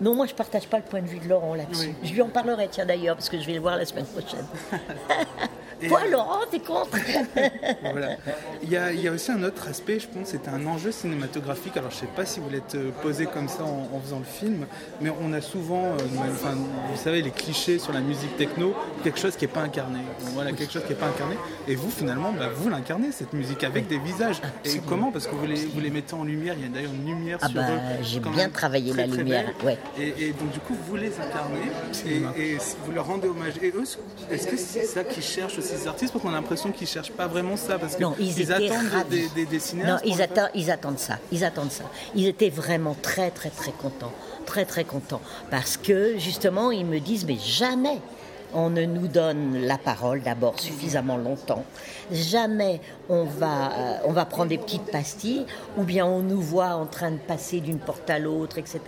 Non, 0.00 0.14
moi 0.14 0.26
je 0.26 0.34
partage 0.34 0.66
pas 0.66 0.76
le 0.76 0.84
point 0.84 1.00
de 1.00 1.06
vue 1.06 1.18
de 1.18 1.28
Laurent 1.28 1.54
là-dessus. 1.54 1.94
Je 2.02 2.12
lui 2.12 2.22
en 2.22 2.28
parlerai, 2.28 2.68
tiens 2.70 2.86
d'ailleurs, 2.86 3.16
parce 3.16 3.30
que 3.30 3.40
je 3.40 3.46
vais 3.46 3.54
le 3.54 3.60
voir 3.60 3.76
la 3.76 3.86
semaine 3.86 4.06
prochaine. 4.06 4.46
Quoi, 5.88 6.06
Laurent, 6.06 6.40
t'es 6.50 6.60
contre 6.60 6.96
voilà. 7.82 8.16
il, 8.62 8.70
y 8.70 8.76
a, 8.76 8.92
il 8.92 9.00
y, 9.00 9.08
a, 9.08 9.12
aussi 9.12 9.30
un 9.30 9.42
autre 9.42 9.68
aspect, 9.68 9.98
je 10.00 10.06
pense, 10.06 10.28
c'est 10.28 10.48
un 10.48 10.66
enjeu 10.66 10.92
cinématographique. 10.92 11.76
Alors, 11.76 11.90
je 11.90 11.96
sais 11.96 12.08
pas 12.14 12.24
si 12.24 12.40
vous 12.40 12.50
l'êtes 12.50 12.74
euh, 12.74 12.90
posé 13.02 13.26
comme 13.26 13.48
ça 13.48 13.64
en, 13.64 14.00
faisant 14.00 14.18
le 14.18 14.24
film, 14.24 14.66
mais 15.00 15.10
on 15.20 15.32
a 15.32 15.40
souvent, 15.40 15.84
euh, 15.84 15.98
enfin, 16.30 16.54
vous 16.54 17.02
savez, 17.02 17.22
les 17.22 17.30
clichés 17.30 17.78
sur 17.78 17.92
la 17.92 18.00
musique 18.00 18.36
techno, 18.36 18.74
quelque 19.02 19.18
chose 19.18 19.36
qui 19.36 19.44
n'est 19.44 19.52
pas 19.52 19.62
incarné. 19.62 20.00
voilà, 20.34 20.52
quelque 20.52 20.72
chose 20.72 20.82
qui 20.82 20.90
n'est 20.90 20.98
pas 20.98 21.06
incarné. 21.06 21.36
Et 21.68 21.74
vous, 21.74 21.90
finalement, 21.90 22.32
bah, 22.32 22.48
vous 22.54 22.68
l'incarnez, 22.68 23.12
cette 23.12 23.32
musique, 23.32 23.64
avec 23.64 23.86
des 23.88 23.98
visages. 23.98 24.40
Et 24.64 24.80
comment? 24.86 25.12
Parce 25.12 25.26
que 25.26 25.34
vous 25.34 25.46
les, 25.46 25.66
vous 25.66 25.80
les 25.80 25.90
mettez 25.90 26.14
en 26.14 26.24
lumière, 26.24 26.54
il 26.58 26.64
y 26.64 26.66
a 26.66 26.72
d'ailleurs 26.72 26.92
une 26.92 27.06
lumière 27.06 27.38
ah 27.42 27.48
sur 27.48 27.60
bah, 27.60 27.68
J'ai 28.02 28.20
bien 28.20 28.48
travaillé 28.50 28.92
la 28.92 29.06
lumière, 29.06 29.52
ouais. 29.64 29.78
Et, 29.98 30.32
donc, 30.32 30.50
du 30.52 30.60
coup, 30.60 30.74
vous 30.86 30.96
les 30.96 31.12
incarnez 31.18 31.70
et, 32.36 32.56
vous 32.84 32.92
leur 32.92 33.06
rendez 33.06 33.28
hommage. 33.28 33.54
Et 33.62 33.68
eux, 33.68 33.84
est-ce 34.30 34.46
que 34.46 34.56
c'est 34.56 34.84
ça 34.84 35.04
qu'ils 35.04 35.22
cherchent 35.22 35.58
ces 35.76 35.88
artistes 35.88 36.12
parce 36.12 36.22
qu'on 36.22 36.30
a 36.30 36.34
l'impression 36.34 36.72
qu'ils 36.72 36.86
cherchent 36.86 37.12
pas 37.12 37.26
vraiment 37.26 37.56
ça 37.56 37.78
parce 37.78 37.96
qu'ils 37.96 38.06
ils, 38.20 38.52
attendent 38.52 39.08
des, 39.10 39.28
des, 39.28 39.46
des, 39.46 39.58
Non, 39.76 39.96
ils, 40.04 40.20
attendent, 40.22 40.50
ils 40.54 40.70
attendent 40.70 40.98
ça. 40.98 41.18
Ils 41.32 41.44
attendent 41.44 41.72
ça. 41.72 41.84
Ils 42.14 42.26
étaient 42.26 42.50
vraiment 42.50 42.96
très 43.00 43.30
très 43.30 43.50
très 43.50 43.72
contents, 43.72 44.12
très 44.46 44.64
très 44.64 44.84
contents. 44.84 45.20
Parce 45.50 45.76
que 45.76 46.18
justement 46.18 46.70
ils 46.70 46.86
me 46.86 47.00
disent 47.00 47.24
mais 47.26 47.38
jamais 47.38 48.00
on 48.54 48.70
ne 48.70 48.84
nous 48.84 49.08
donne 49.08 49.58
la 49.58 49.78
parole 49.78 50.22
d'abord 50.22 50.60
suffisamment 50.60 51.16
longtemps. 51.16 51.64
Jamais 52.10 52.80
on 53.08 53.24
va, 53.24 53.72
euh, 53.72 53.96
on 54.04 54.12
va 54.12 54.24
prendre 54.24 54.48
des 54.48 54.58
petites 54.58 54.90
pastilles, 54.90 55.44
ou 55.76 55.82
bien 55.82 56.06
on 56.06 56.20
nous 56.20 56.40
voit 56.40 56.74
en 56.74 56.86
train 56.86 57.10
de 57.10 57.18
passer 57.18 57.60
d'une 57.60 57.78
porte 57.78 58.08
à 58.08 58.18
l'autre, 58.18 58.58
etc. 58.58 58.80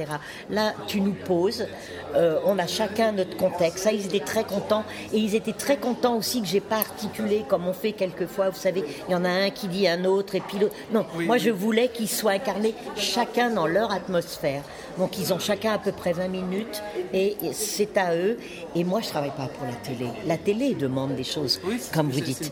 Là, 0.51 0.73
tu 0.87 1.01
nous 1.01 1.15
poses, 1.15 1.67
euh, 2.15 2.39
on 2.45 2.59
a 2.59 2.67
chacun 2.67 3.13
notre 3.13 3.37
contexte. 3.37 3.85
Ça, 3.85 3.93
ils 3.93 4.07
étaient 4.07 4.21
très 4.21 4.45
contents, 4.45 4.85
et 5.13 5.19
ils 5.19 5.35
étaient 5.35 5.53
très 5.53 5.77
contents 5.77 6.17
aussi 6.17 6.41
que 6.41 6.47
j'ai 6.47 6.61
pas 6.61 6.77
articulé 6.77 7.45
comme 7.49 7.67
on 7.67 7.73
fait 7.73 7.93
quelquefois. 7.93 8.51
Vous 8.51 8.59
savez, 8.59 8.85
il 9.09 9.13
y 9.13 9.15
en 9.15 9.25
a 9.25 9.31
un 9.31 9.51
qui 9.51 9.69
dit 9.69 9.89
un 9.89 10.05
autre, 10.05 10.35
et 10.35 10.41
puis 10.41 10.59
l'autre. 10.59 10.75
Non, 10.93 11.07
moi 11.21 11.39
je 11.39 11.51
voulais 11.51 11.89
qu'ils 11.89 12.09
soient 12.09 12.33
incarnés 12.33 12.75
chacun 12.97 13.51
dans 13.51 13.67
leur 13.67 13.93
atmosphère. 13.93 14.63
Donc 14.99 15.19
ils 15.19 15.33
ont 15.33 15.39
chacun 15.39 15.73
à 15.73 15.79
peu 15.79 15.93
près 15.93 16.13
20 16.13 16.29
minutes, 16.29 16.83
et 17.13 17.37
c'est 17.53 17.97
à 17.97 18.15
eux. 18.15 18.39
Et 18.75 18.85
moi, 18.85 19.01
je 19.01 19.09
travaille 19.09 19.31
pas 19.31 19.49
pour 19.57 19.67
la 19.67 19.75
télé. 19.75 20.11
La 20.27 20.37
télé 20.39 20.75
demande 20.75 21.15
des 21.15 21.25
choses, 21.25 21.61
comme 21.93 22.11
vous 22.11 22.21
dites. 22.21 22.51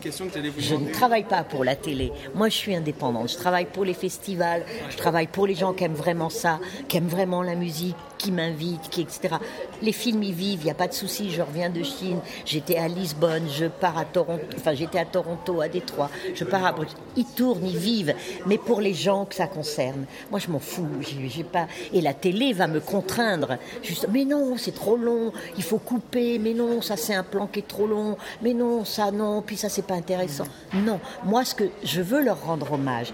je 0.57 0.75
ne 0.75 0.91
travaille 0.91 1.23
pas 1.23 1.43
pour 1.43 1.63
la 1.63 1.75
télé. 1.75 2.11
Moi, 2.33 2.49
je 2.49 2.55
suis 2.55 2.75
indépendante. 2.75 3.29
Je 3.29 3.37
travaille 3.37 3.65
pour 3.65 3.85
les 3.85 3.93
festivals. 3.93 4.63
Je 4.89 4.97
travaille 4.97 5.27
pour 5.27 5.47
les 5.47 5.55
gens 5.55 5.73
qui 5.73 5.83
aiment 5.83 5.93
vraiment 5.93 6.29
ça, 6.29 6.59
qui 6.87 6.97
aiment 6.97 7.07
vraiment 7.07 7.41
la 7.41 7.55
musique, 7.55 7.95
qui 8.17 8.31
m'invitent, 8.31 8.89
qui 8.89 9.01
etc. 9.01 9.35
Les 9.81 9.91
films 9.91 10.23
y 10.23 10.31
vivent. 10.31 10.61
Il 10.61 10.65
n'y 10.65 10.71
a 10.71 10.75
pas 10.75 10.87
de 10.87 10.93
souci. 10.93 11.31
Je 11.31 11.41
reviens 11.41 11.69
de 11.69 11.83
Chine. 11.83 12.19
J'étais 12.45 12.77
à 12.77 12.87
Lisbonne. 12.87 13.47
Je 13.49 13.65
pars 13.65 13.97
à 13.97 14.05
Toronto. 14.05 14.43
Enfin, 14.55 14.73
j'étais 14.73 14.99
à 14.99 15.05
Toronto, 15.05 15.61
à 15.61 15.67
Détroit. 15.67 16.09
Je 16.33 16.43
pars 16.43 16.65
à 16.65 16.71
Bruxelles. 16.71 16.97
Ils 17.15 17.25
tournent, 17.25 17.65
ils 17.65 17.77
vivent. 17.77 18.15
Mais 18.45 18.57
pour 18.57 18.81
les 18.81 18.93
gens 18.93 19.25
que 19.25 19.35
ça 19.35 19.47
concerne, 19.47 20.05
moi, 20.31 20.39
je 20.39 20.49
m'en 20.49 20.59
fous. 20.59 20.87
J'ai 21.01 21.43
pas. 21.43 21.67
Et 21.93 22.01
la 22.01 22.13
télé 22.13 22.53
va 22.53 22.67
me 22.67 22.79
contraindre. 22.79 23.57
Juste, 23.83 24.07
mais 24.11 24.25
non, 24.25 24.57
c'est 24.57 24.75
trop 24.75 24.97
long. 24.97 25.31
Il 25.57 25.63
faut 25.63 25.77
couper. 25.77 26.39
Mais 26.39 26.53
non, 26.53 26.81
ça 26.81 26.97
c'est 26.97 27.15
un 27.15 27.23
plan 27.23 27.47
qui 27.47 27.59
est 27.59 27.67
trop 27.67 27.87
long. 27.87 28.17
Mais 28.41 28.53
non, 28.53 28.85
ça 28.85 29.11
non. 29.11 29.41
Puis 29.41 29.57
ça 29.57 29.69
c'est 29.69 29.85
pas 29.85 29.95
intéressant. 29.95 30.45
Non, 30.73 30.99
moi 31.23 31.45
ce 31.45 31.55
que 31.55 31.65
je 31.83 32.01
veux 32.01 32.21
leur 32.21 32.43
rendre 32.45 32.73
hommage, 32.73 33.13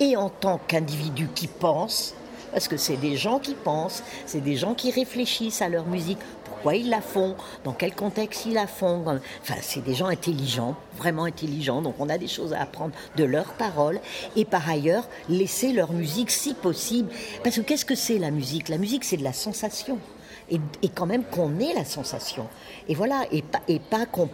et 0.00 0.16
en 0.16 0.28
tant 0.28 0.60
qu'individu 0.66 1.28
qui 1.34 1.46
pense, 1.46 2.14
parce 2.52 2.68
que 2.68 2.76
c'est 2.76 2.96
des 2.96 3.16
gens 3.16 3.38
qui 3.38 3.54
pensent, 3.54 4.02
c'est 4.26 4.40
des 4.40 4.56
gens 4.56 4.74
qui 4.74 4.90
réfléchissent 4.90 5.62
à 5.62 5.68
leur 5.68 5.86
musique, 5.86 6.18
pourquoi 6.44 6.74
ils 6.74 6.88
la 6.88 7.00
font, 7.00 7.36
dans 7.64 7.72
quel 7.72 7.94
contexte 7.94 8.46
ils 8.46 8.54
la 8.54 8.66
font? 8.66 9.04
Enfin, 9.42 9.54
c'est 9.60 9.84
des 9.84 9.94
gens 9.94 10.06
intelligents, 10.06 10.74
vraiment 10.96 11.24
intelligents, 11.24 11.82
donc 11.82 11.94
on 11.98 12.08
a 12.08 12.18
des 12.18 12.26
choses 12.26 12.52
à 12.52 12.62
apprendre 12.62 12.94
de 13.16 13.24
leurs 13.24 13.52
paroles, 13.52 14.00
et 14.34 14.44
par 14.44 14.68
ailleurs, 14.68 15.08
laisser 15.28 15.72
leur 15.72 15.92
musique 15.92 16.30
si 16.30 16.54
possible. 16.54 17.10
Parce 17.44 17.56
que 17.56 17.60
qu'est-ce 17.60 17.84
que 17.84 17.94
c'est 17.94 18.18
la 18.18 18.30
musique? 18.30 18.68
La 18.68 18.78
musique, 18.78 19.04
c'est 19.04 19.16
de 19.16 19.24
la 19.24 19.32
sensation. 19.32 19.98
Et, 20.50 20.60
quand 20.94 21.06
même 21.06 21.24
qu'on 21.24 21.60
ait 21.60 21.74
la 21.74 21.84
sensation. 21.84 22.48
Et 22.88 22.94
voilà, 22.94 23.24
et 23.30 23.44
et 23.68 23.78
pas 23.78 24.06
qu'on 24.06 24.30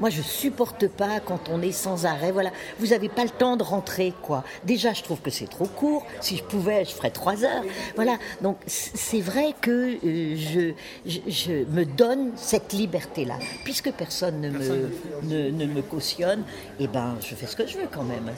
moi, 0.00 0.10
je 0.10 0.22
supporte 0.22 0.86
pas 0.88 1.20
quand 1.20 1.48
on 1.50 1.62
est 1.62 1.72
sans 1.72 2.06
arrêt. 2.06 2.30
Voilà, 2.32 2.50
vous 2.78 2.88
n'avez 2.88 3.08
pas 3.08 3.24
le 3.24 3.30
temps 3.30 3.56
de 3.56 3.62
rentrer, 3.62 4.12
quoi. 4.22 4.44
Déjà, 4.64 4.92
je 4.92 5.02
trouve 5.02 5.20
que 5.20 5.30
c'est 5.30 5.48
trop 5.48 5.66
court. 5.66 6.06
Si 6.20 6.36
je 6.36 6.44
pouvais, 6.44 6.84
je 6.84 6.90
ferais 6.90 7.10
trois 7.10 7.44
heures. 7.44 7.64
Voilà. 7.96 8.18
Donc, 8.40 8.58
c'est 8.66 9.20
vrai 9.20 9.54
que 9.60 9.98
euh, 10.04 10.36
je, 10.36 10.72
je, 11.06 11.64
me 11.70 11.84
donne 11.84 12.32
cette 12.36 12.72
liberté-là, 12.72 13.38
puisque 13.64 13.90
personne 13.92 14.40
ne 14.40 14.50
me, 14.50 15.50
ne, 15.50 15.66
me 15.66 15.82
cautionne. 15.82 16.40
Et 16.78 16.84
eh 16.84 16.86
ben, 16.86 17.16
je 17.20 17.34
fais 17.34 17.46
ce 17.46 17.56
que 17.56 17.66
je 17.66 17.78
veux 17.78 17.88
quand 17.90 18.04
même. 18.04 18.30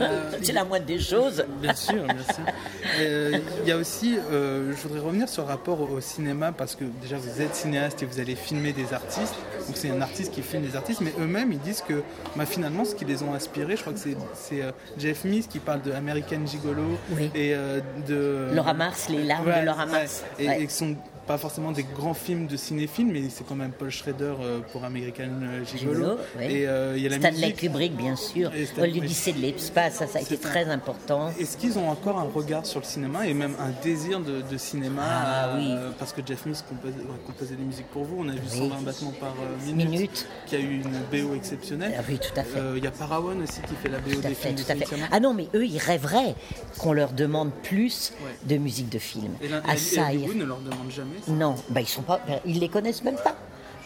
Euh, 0.00 0.30
c'est 0.42 0.52
la 0.52 0.64
moindre 0.64 0.86
des 0.86 0.98
choses. 0.98 1.44
Bien 1.60 1.74
sûr, 1.74 2.04
bien 2.04 2.34
sûr. 2.34 2.44
Euh, 3.00 3.38
il 3.62 3.68
y 3.68 3.72
a 3.72 3.76
aussi, 3.76 4.14
je 4.30 4.82
voudrais 4.82 5.00
revenir 5.00 5.28
sur 5.28 5.42
le 5.42 5.48
rapport 5.48 5.80
au 5.80 6.00
cinéma 6.00 6.52
parce 6.52 6.76
que 6.76 6.84
déjà 7.02 7.16
vous 7.16 7.40
êtes 7.40 7.54
cinéaste 7.54 8.02
et 8.02 8.06
vous 8.06 8.20
allez 8.20 8.36
filmer 8.36 8.72
des 8.72 8.92
artistes. 8.92 9.34
Donc 9.66 9.76
c'est 9.76 9.90
un 9.90 10.00
artiste 10.00 10.32
qui 10.32 10.42
filme 10.42 10.62
des 10.62 10.73
artistes, 10.76 11.00
mais 11.00 11.12
eux-mêmes, 11.18 11.52
ils 11.52 11.60
disent 11.60 11.82
que 11.86 12.02
bah, 12.36 12.46
finalement, 12.46 12.84
ce 12.84 12.94
qui 12.94 13.04
les 13.04 13.22
ont 13.22 13.34
inspirés, 13.34 13.76
je 13.76 13.82
crois 13.82 13.92
que 13.92 13.98
c'est 13.98 14.62
euh, 14.62 14.70
Jeff 14.98 15.24
Meese 15.24 15.46
qui 15.46 15.58
parle 15.58 15.82
de 15.82 15.92
American 15.92 16.46
Gigolo 16.46 16.98
et 17.34 17.54
euh, 17.54 17.80
de... 18.06 18.54
Laura 18.54 18.74
Mars, 18.74 19.08
les 19.08 19.24
larmes 19.24 19.46
de 19.46 19.64
Laura 19.66 19.86
Mars. 19.86 20.24
Et, 20.38 20.46
et, 20.46 20.68
sont 20.68 20.96
pas 21.26 21.38
forcément 21.38 21.72
des 21.72 21.84
grands 21.84 22.14
films 22.14 22.46
de 22.46 22.56
cinéphiles, 22.56 23.06
mais 23.06 23.22
c'est 23.30 23.46
quand 23.46 23.54
même 23.54 23.72
Paul 23.72 23.90
Schrader 23.90 24.34
euh, 24.40 24.60
pour 24.72 24.84
American 24.84 25.30
euh, 25.42 25.64
Gigolo. 25.64 26.18
Et 26.40 26.66
euh, 26.66 26.94
il 26.96 27.02
y 27.02 27.06
a 27.06 27.10
la 27.10 27.18
Stanley 27.18 27.52
Kubrick, 27.52 27.96
bien 27.96 28.16
sûr. 28.16 28.50
L'Odyssée 28.76 29.32
de 29.32 29.40
l'espace, 29.40 29.94
ça, 29.94 30.06
ça 30.06 30.18
a 30.18 30.22
été 30.22 30.36
très 30.36 30.68
important. 30.68 31.30
Est-ce 31.38 31.56
qu'ils 31.56 31.78
ont 31.78 31.88
encore 31.88 32.18
un 32.18 32.28
regard 32.28 32.66
sur 32.66 32.80
le 32.80 32.84
cinéma 32.84 33.26
et 33.26 33.34
même 33.34 33.54
un 33.58 33.70
désir 33.82 34.20
de, 34.20 34.42
cinéma 34.56 35.02
ah, 35.04 35.56
oui. 35.56 35.74
Parce 35.98 36.12
que 36.12 36.20
Jeff 36.24 36.46
Mills 36.46 36.56
composait, 36.68 37.56
des 37.56 37.64
musiques 37.64 37.88
pour 37.88 38.04
vous. 38.04 38.16
On 38.20 38.28
a 38.28 38.32
vu 38.32 38.46
120 38.46 38.82
battements 38.82 39.12
par 39.18 39.34
minute, 39.66 40.26
qui 40.46 40.56
a 40.56 40.60
eu 40.60 40.82
une 40.82 41.00
BO 41.10 41.34
exceptionnelle. 41.34 41.94
Ah, 41.98 42.02
oui, 42.08 42.18
tout 42.18 42.38
à 42.38 42.44
fait. 42.44 42.60
Il 42.76 42.84
y 42.84 42.86
a 42.86 42.90
Parawan 42.90 43.42
aussi 43.42 43.60
qui 43.62 43.74
fait 43.74 43.88
la 43.88 43.98
BO 43.98 44.20
des 44.20 44.34
films. 44.34 44.54
Tout 44.54 44.70
à 44.70 44.76
fait. 44.76 44.96
Ah 45.10 45.20
non, 45.20 45.34
mais 45.34 45.48
eux, 45.54 45.66
ils 45.66 45.78
rêveraient 45.78 46.34
qu'on 46.78 46.92
leur 46.92 47.12
demande 47.12 47.50
plus 47.62 48.12
de 48.44 48.56
musique 48.56 48.88
de 48.88 48.98
film. 48.98 49.32
Et, 49.42 49.48
ah, 49.52 49.76
ça, 49.76 50.12
ne 50.12 50.44
leur 50.44 50.60
demande 50.60 50.90
jamais 50.90 51.13
non, 51.28 51.56
bah, 51.68 51.80
ils 51.80 51.88
sont 51.88 52.02
pas, 52.02 52.20
bah, 52.26 52.40
ils 52.44 52.58
les 52.60 52.68
connaissent 52.68 53.04
même 53.04 53.16
pas. 53.16 53.36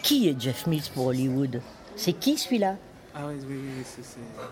Qui 0.03 0.29
est 0.29 0.39
Jeff 0.39 0.67
Mills 0.67 0.89
pour 0.93 1.07
Hollywood? 1.07 1.61
C'est 1.95 2.13
qui 2.13 2.37
celui-là? 2.37 2.75
Ah 3.21 3.29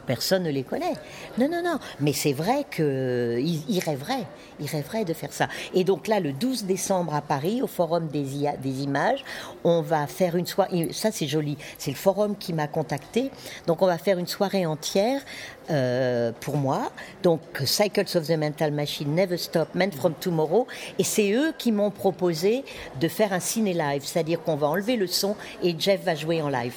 Personne 0.05 0.43
ne 0.43 0.49
les 0.49 0.63
connaît. 0.63 0.93
Non, 1.37 1.47
non, 1.49 1.61
non. 1.63 1.79
Mais 1.99 2.13
c'est 2.13 2.33
vrai 2.33 2.65
qu'ils 2.69 3.63
il 3.69 3.79
rêveraient. 3.79 4.25
Ils 4.59 4.67
rêveraient 4.67 5.05
de 5.05 5.13
faire 5.13 5.31
ça. 5.31 5.47
Et 5.73 5.83
donc 5.83 6.07
là, 6.07 6.19
le 6.19 6.33
12 6.33 6.65
décembre 6.65 7.13
à 7.15 7.21
Paris, 7.21 7.61
au 7.61 7.67
Forum 7.67 8.07
des, 8.07 8.49
des 8.61 8.83
images, 8.83 9.23
on 9.63 9.81
va 9.81 10.07
faire 10.07 10.35
une 10.35 10.45
soirée. 10.45 10.89
Ça, 10.91 11.11
c'est 11.11 11.27
joli. 11.27 11.57
C'est 11.77 11.91
le 11.91 11.97
Forum 11.97 12.35
qui 12.35 12.53
m'a 12.53 12.67
contacté. 12.67 13.31
Donc 13.67 13.81
on 13.81 13.87
va 13.87 13.97
faire 13.97 14.17
une 14.17 14.27
soirée 14.27 14.65
entière 14.65 15.21
euh, 15.69 16.31
pour 16.41 16.57
moi. 16.57 16.91
Donc 17.23 17.41
Cycles 17.65 18.17
of 18.17 18.27
the 18.27 18.37
Mental 18.37 18.71
Machine, 18.71 19.13
Never 19.13 19.37
Stop, 19.37 19.75
Men 19.75 19.91
from 19.91 20.13
Tomorrow. 20.19 20.67
Et 20.99 21.03
c'est 21.03 21.31
eux 21.31 21.53
qui 21.57 21.71
m'ont 21.71 21.91
proposé 21.91 22.65
de 22.99 23.07
faire 23.07 23.31
un 23.31 23.39
ciné 23.39 23.73
live. 23.73 24.03
C'est-à-dire 24.03 24.43
qu'on 24.43 24.55
va 24.55 24.67
enlever 24.67 24.97
le 24.97 25.07
son 25.07 25.35
et 25.63 25.75
Jeff 25.77 26.03
va 26.03 26.15
jouer 26.15 26.41
en 26.41 26.49
live 26.49 26.75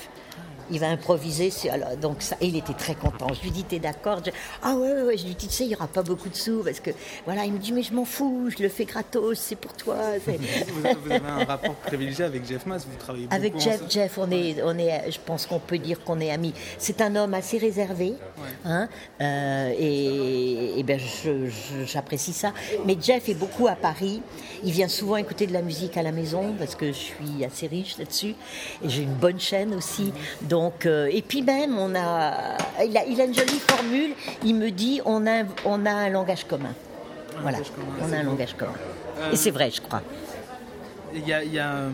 il 0.70 0.80
va 0.80 0.88
improviser. 0.88 1.50
Alors, 1.70 1.96
donc 1.96 2.22
ça, 2.22 2.37
et 2.40 2.46
il 2.46 2.56
était 2.56 2.74
très 2.74 2.94
content. 2.94 3.28
Je 3.33 3.42
lui 3.42 3.50
dis, 3.50 3.64
t'es 3.64 3.78
d'accord? 3.78 4.20
Ah 4.62 4.74
ouais, 4.74 4.92
ouais, 4.92 5.02
ouais, 5.02 5.16
je 5.16 5.26
lui 5.26 5.35
dis, 5.35 5.46
tu 5.48 5.54
sais, 5.54 5.64
il 5.64 5.68
n'y 5.68 5.74
aura 5.74 5.87
pas 5.87 6.02
beaucoup 6.02 6.28
de 6.28 6.37
sous 6.37 6.62
parce 6.64 6.80
que 6.80 6.90
voilà, 7.24 7.44
il 7.44 7.52
me 7.52 7.59
dit, 7.59 7.72
mais 7.72 7.83
je 7.83 7.92
m'en 7.92 8.04
fous, 8.04 8.50
je 8.56 8.62
le 8.62 8.68
fais 8.68 8.85
gratos, 8.85 9.38
c'est 9.38 9.56
pour 9.56 9.72
toi. 9.74 9.96
vous, 10.26 10.87
avez 11.11 11.26
un 11.26 11.44
rapport 11.44 11.74
privilégié 11.74 12.24
avec 12.24 12.46
Jeff 12.46 12.66
Mass, 12.66 12.87
vous 12.90 12.96
travaillez 12.96 13.26
beaucoup 13.26 13.37
Avec 13.37 13.59
Jeff, 13.59 13.83
Jeff, 13.88 14.18
on 14.18 14.30
est, 14.30 14.62
on 14.62 14.76
est, 14.78 15.11
je 15.11 15.18
pense 15.24 15.46
qu'on 15.46 15.59
peut 15.59 15.78
dire 15.78 16.02
qu'on 16.04 16.20
est 16.20 16.30
amis. 16.30 16.54
C'est 16.78 17.00
un 17.00 17.14
homme 17.16 17.35
assez 17.35 17.59
réservé, 17.59 18.14
hein, 18.64 18.88
euh, 19.20 19.72
et, 19.78 20.78
et 20.78 20.83
ben, 20.83 21.00
j'apprécie 21.85 22.33
ça. 22.33 22.52
Mais 22.87 22.96
Jeff 23.00 23.28
est 23.28 23.35
beaucoup 23.35 23.66
à 23.66 23.74
Paris. 23.74 24.22
Il 24.62 24.72
vient 24.72 24.88
souvent 24.88 25.16
écouter 25.16 25.46
de 25.46 25.52
la 25.52 25.62
musique 25.62 25.96
à 25.96 26.02
la 26.02 26.12
maison 26.12 26.54
parce 26.59 26.74
que 26.74 26.88
je 26.88 26.98
suis 26.98 27.44
assez 27.44 27.66
riche 27.66 27.98
là-dessus. 27.98 28.35
Et 28.83 28.88
j'ai 28.88 29.02
une 29.02 29.14
bonne 29.14 29.40
chaîne 29.40 29.74
aussi. 29.74 30.12
Donc, 30.42 30.60
donc, 30.61 30.85
euh, 30.85 31.09
et 31.11 31.23
puis 31.23 31.40
même, 31.40 31.79
on 31.79 31.94
a, 31.94 32.35
il, 32.85 32.94
a, 32.99 33.25
une 33.25 33.35
jolie 33.35 33.61
formule. 33.66 34.11
Il 34.44 34.57
me 34.57 34.70
dit, 34.70 35.01
on 35.07 35.27
a, 35.27 35.44
on 35.64 35.87
a 35.87 35.90
un 35.90 36.11
langage 36.11 36.44
commun. 36.44 36.75
voilà, 37.40 37.59
on 38.07 38.12
a 38.12 38.16
un 38.18 38.23
langage 38.23 38.55
commun. 38.59 38.75
et 39.33 39.37
c'est 39.37 39.53
vrai, 39.53 39.70
je 39.70 39.81
crois. 39.81 40.03
Il 41.14 41.27
y, 41.27 41.33
a, 41.33 41.42
il, 41.42 41.55
y 41.55 41.59
a, 41.59 41.88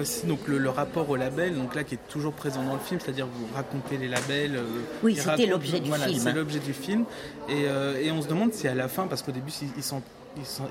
aussi 0.00 0.24
donc 0.24 0.46
le, 0.46 0.70
rapport 0.70 1.10
au 1.10 1.16
label, 1.16 1.56
donc 1.56 1.74
là 1.74 1.82
qui 1.82 1.96
est 1.96 2.08
toujours 2.08 2.32
présent 2.32 2.62
dans 2.62 2.74
le 2.74 2.78
film, 2.78 3.00
c'est-à-dire 3.00 3.26
vous 3.26 3.48
racontez 3.52 3.96
les 3.96 4.08
labels. 4.08 4.54
Euh, 4.54 4.64
oui, 5.02 5.16
c'était 5.16 5.46
l'objet 5.46 5.80
du 5.80 5.92
film. 5.92 6.18
C'est 6.18 6.32
l'objet 6.32 6.60
du 6.60 6.72
film, 6.72 7.04
et, 7.48 7.64
euh, 7.66 8.00
et, 8.00 8.12
on 8.12 8.22
se 8.22 8.28
demande 8.28 8.54
si 8.54 8.68
à 8.68 8.74
la 8.74 8.86
fin, 8.86 9.08
parce 9.08 9.22
qu'au 9.22 9.32
début 9.32 9.52
ils 9.76 9.82
sont 9.82 10.00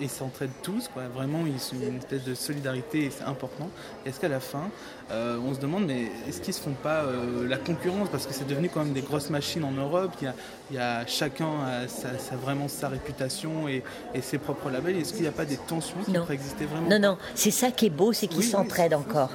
ils 0.01 0.10
s'entraident 0.10 0.49
tous, 0.62 0.89
quoi. 0.93 1.04
Vraiment, 1.13 1.45
ils 1.45 1.60
sont 1.60 1.75
une 1.75 1.97
espèce 1.97 2.23
de 2.23 2.36
solidarité 2.36 3.06
et 3.06 3.10
c'est 3.10 3.23
important. 3.23 3.69
Est-ce 4.06 4.19
qu'à 4.19 4.28
la 4.28 4.39
fin, 4.39 4.69
euh, 5.12 5.38
on 5.45 5.54
se 5.54 5.60
demande, 5.60 5.86
mais 5.86 6.12
est-ce 6.28 6.41
qu'ils 6.41 6.54
se 6.54 6.62
font 6.62 6.73
pas 6.73 7.04
euh, 7.04 7.47
la 7.47 7.58
concurrence? 7.58 8.10
Parce 8.10 8.25
que 8.25 8.34
c'est 8.34 8.47
devenu 8.47 8.69
quand 8.69 8.84
même 8.84 8.93
des 8.93 9.01
grosses 9.01 9.30
machines 9.30 9.63
en 9.63 9.71
Europe. 9.71 10.12
Il 10.21 10.25
y 10.25 10.28
a, 10.28 10.36
il 10.71 10.75
y 10.75 10.80
a 10.80 11.06
chacun 11.06 11.47
a 11.63 11.88
sa, 11.88 12.36
vraiment 12.36 12.67
sa 12.67 12.89
réputation 12.89 13.67
et, 13.67 13.84
ses 14.21 14.38
propres 14.38 14.69
labels. 14.69 14.97
Est-ce 14.97 15.13
qu'il 15.13 15.23
n'y 15.23 15.28
a 15.28 15.32
pas 15.32 15.45
des 15.45 15.58
tensions 15.58 15.97
qui 16.04 16.13
pourraient 16.13 16.34
exister 16.34 16.65
vraiment? 16.65 16.89
Non, 16.89 16.99
non. 16.99 17.17
C'est 17.36 17.51
ça 17.51 17.71
qui 17.71 17.88
est 17.88 17.91
beau, 17.91 18.13
c'est 18.13 18.28
qu'ils 18.28 18.43
s'entraident 18.43 18.95
encore. 18.95 19.32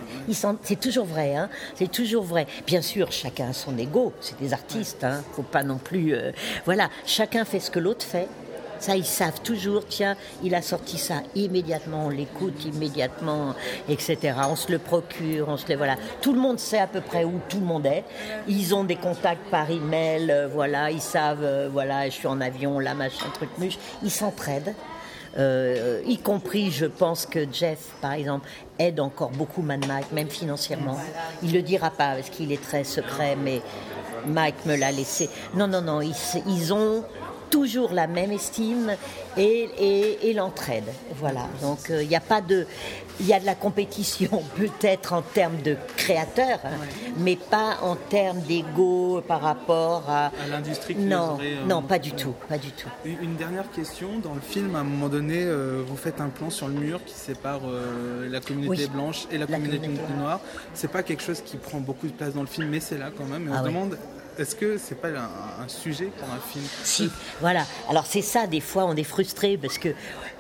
c'est 0.63 0.81
toujours 0.81 1.07
vrai, 1.07 1.37
hein. 1.37 1.49
C'est 1.75 1.91
toujours 1.91 2.25
vrai. 2.25 2.47
Bien 2.67 2.83
sûr, 2.83 3.13
chacun 3.13 3.51
a 3.51 3.53
son 3.53 3.77
ego. 3.79 4.13
C'est 4.21 4.39
des 4.41 4.53
artistes, 4.53 5.05
hein. 5.05 5.23
Faut 5.33 5.43
pas 5.43 5.63
non 5.63 5.79
plus. 5.79 6.15
Euh, 6.15 6.33
voilà, 6.65 6.91
chacun 7.07 7.45
fait 7.45 7.61
ce 7.61 7.71
que 7.71 7.79
l'autre 7.79 8.05
fait. 8.05 8.29
Ça, 8.81 8.97
ils 8.97 9.05
savent 9.05 9.41
toujours, 9.43 9.85
tiens, 9.87 10.17
il 10.43 10.55
a 10.55 10.63
sorti 10.63 10.97
ça 10.97 11.17
immédiatement, 11.35 12.07
on 12.07 12.09
l'écoute 12.09 12.65
immédiatement, 12.65 13.55
etc. 13.89 14.35
On 14.49 14.57
se 14.57 14.73
le 14.73 14.79
procure, 14.79 15.49
on 15.49 15.59
se 15.59 15.69
le. 15.69 15.77
Voilà. 15.77 15.97
Tout 16.23 16.33
le 16.33 16.41
monde 16.41 16.59
sait 16.59 16.79
à 16.79 16.87
peu 16.87 17.03
près 17.03 17.25
où 17.25 17.41
tout 17.49 17.61
le 17.61 17.67
monde 17.67 17.87
est. 17.87 18.05
Ils 18.49 18.75
ont 18.75 18.85
des 18.85 18.97
contacts 18.97 19.51
par 19.51 19.71
email, 19.71 20.31
euh, 20.31 20.49
voilà, 20.49 20.91
ils 20.91 21.01
savent, 21.01 21.45
euh, 21.45 21.69
voilà, 21.71 22.07
je 22.07 22.15
suis 22.15 22.27
en 22.27 22.41
avion, 22.41 22.79
là, 22.79 22.95
machin, 22.95 23.27
truc, 23.35 23.51
muche. 23.59 23.79
Ils 24.03 24.11
s'entraident. 24.11 24.75
Euh, 25.39 26.03
y 26.07 26.19
compris, 26.19 26.71
je 26.71 26.87
pense 26.87 27.27
que 27.27 27.47
Jeff, 27.53 27.79
par 28.01 28.13
exemple, 28.15 28.49
aide 28.79 28.99
encore 28.99 29.31
beaucoup 29.31 29.63
Mad 29.63 29.87
Mike, 29.87 30.11
même 30.13 30.29
financièrement. 30.29 30.99
Il 31.43 31.53
le 31.53 31.63
dira 31.63 31.91
pas 31.91 32.15
parce 32.15 32.31
qu'il 32.31 32.51
est 32.51 32.63
très 32.63 32.83
secret, 32.83 33.37
mais 33.37 33.61
Mike 34.27 34.67
me 34.67 34.75
l'a 34.75 34.91
laissé. 34.91 35.31
Non, 35.55 35.69
non, 35.69 35.83
non, 35.83 36.01
ils 36.01 36.73
ont 36.73 37.05
toujours 37.51 37.93
la 37.93 38.07
même 38.07 38.33
estime 38.33 38.97
et, 39.37 40.19
et, 40.23 40.33
l'entraide. 40.33 40.85
Voilà. 41.17 41.47
Donc 41.61 41.79
il 41.89 41.95
euh, 41.95 42.05
n'y 42.05 42.17
a 42.17 42.21
pas 42.21 42.41
de. 42.41 42.67
Il 43.19 43.27
y 43.27 43.35
a 43.35 43.41
de 43.41 43.45
la 43.45 43.55
compétition 43.55 44.43
peut-être 44.57 45.13
en 45.13 45.21
termes 45.21 45.61
de 45.61 45.77
créateurs, 45.97 46.61
hein, 46.65 46.87
mais 47.19 47.37
pas 47.37 47.79
en 47.83 47.95
termes 47.95 48.41
d'ego 48.41 49.21
par 49.27 49.43
rapport 49.43 50.09
à, 50.09 50.31
l'industrie. 50.49 50.95
Non, 50.95 51.37
euh, 51.43 51.67
non, 51.67 51.83
pas 51.83 51.99
du 51.99 52.13
tout, 52.13 52.35
pas 52.49 52.57
du 52.57 52.71
tout. 52.71 52.89
Une 53.05 53.37
dernière 53.37 53.71
question 53.71 54.19
dans 54.23 54.35
le 54.35 54.41
film, 54.41 54.75
à 54.75 54.79
un 54.79 54.85
moment 54.85 55.09
donné, 55.09 55.43
euh, 55.45 55.83
vous 55.87 55.97
faites 55.97 56.21
un 56.21 56.29
plan 56.29 56.49
sur 56.49 56.69
le 56.69 56.75
mur 56.75 57.05
qui 57.05 57.15
sépare 57.15 57.61
la 58.29 58.41
communauté 58.41 58.87
blanche 58.87 59.27
et 59.31 59.37
la, 59.37 59.47
communauté, 59.47 59.89
noire. 60.17 60.41
C'est 60.73 60.91
pas 60.91 61.03
quelque 61.03 61.23
chose 61.23 61.43
qui 61.43 61.57
prend 61.59 61.79
beaucoup 61.79 62.07
de 62.07 62.13
place 62.13 62.33
dans 62.33 62.41
le 62.41 62.47
film, 62.47 62.69
mais 62.69 62.81
c'est 62.81 62.99
là 62.99 63.11
quand 63.17 63.27
même. 63.27 63.49
Et 63.49 63.51
on 63.51 63.55
ah 63.55 63.59
se 63.61 63.65
demande 63.65 63.99
est-ce 64.39 64.57
que 64.57 64.79
c'est 64.79 64.95
pas 64.95 65.09
un, 65.09 65.69
sujet 65.69 66.07
pour 66.19 66.29
un 66.29 66.39
film 66.39 66.65
Si, 66.83 67.11
voilà. 67.41 67.65
Alors 67.89 68.07
c'est 68.07 68.23
ça, 68.23 68.47
des 68.47 68.61
fois 68.61 68.85
on 68.87 68.97
est 68.97 69.05
frustré 69.05 69.57
parce 69.57 69.79
que. 69.79 69.91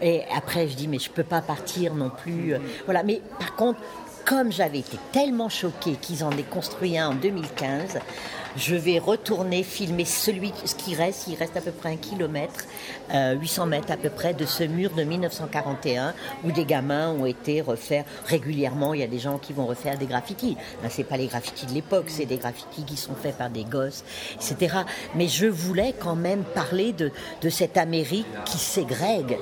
Et 0.03 0.22
après 0.35 0.66
je 0.68 0.74
dis, 0.74 0.88
mais 0.88 0.98
je 0.98 1.11
peux 1.11 1.24
pas 1.24 1.42
partir 1.42 1.94
non 1.94 2.11
plus. 2.11 2.55
Euh, 2.55 2.59
voilà. 2.87 3.03
Mais 3.03 3.20
par 3.38 3.55
contre, 3.55 3.81
comme 4.31 4.53
j'avais 4.53 4.79
été 4.79 4.97
tellement 5.11 5.49
choquée 5.49 5.97
qu'ils 6.01 6.23
en 6.23 6.31
aient 6.31 6.45
construit 6.45 6.97
un 6.97 7.09
en 7.09 7.14
2015, 7.14 7.99
je 8.57 8.77
vais 8.77 9.01
retourner 9.01 9.64
filmer 9.64 10.05
celui 10.05 10.53
ce 10.64 10.77
qui 10.77 10.95
reste. 10.95 11.27
Il 11.27 11.35
reste 11.35 11.57
à 11.57 11.61
peu 11.61 11.73
près 11.73 11.88
un 11.90 11.97
kilomètre, 11.97 12.64
800 13.12 13.62
euh, 13.62 13.66
mètres 13.66 13.90
à 13.90 13.97
peu 13.97 14.09
près 14.09 14.33
de 14.33 14.47
ce 14.47 14.62
mur 14.62 14.90
de 14.90 15.03
1941 15.03 16.14
où 16.45 16.53
des 16.53 16.64
gamins 16.64 17.11
ont 17.11 17.27
été 17.27 17.61
refaire 17.61 18.05
régulièrement. 18.25 18.95
Il 18.95 19.01
y 19.01 19.03
a 19.03 19.09
des 19.09 19.19
gens 19.19 19.38
qui 19.38 19.53
vont 19.53 19.66
refaire 19.66 19.99
des 19.99 20.07
graffitis. 20.07 20.57
Ce 20.85 20.88
c'est 20.90 21.05
pas 21.05 21.16
les 21.16 21.27
graffitis 21.27 21.66
de 21.66 21.73
l'époque, 21.73 22.07
c'est 22.07 22.27
des 22.27 22.37
graffitis 22.37 22.85
qui 22.85 22.97
sont 22.97 23.16
faits 23.16 23.37
par 23.37 23.51
des 23.51 23.64
gosses, 23.64 24.05
etc. 24.37 24.77
Mais 25.16 25.27
je 25.27 25.47
voulais 25.47 25.93
quand 25.99 26.16
même 26.16 26.45
parler 26.55 26.93
de, 26.93 27.11
de 27.43 27.51
cette 27.51 27.77
Amérique 27.77 28.27
qui 28.45 28.59
ségrègue 28.59 29.38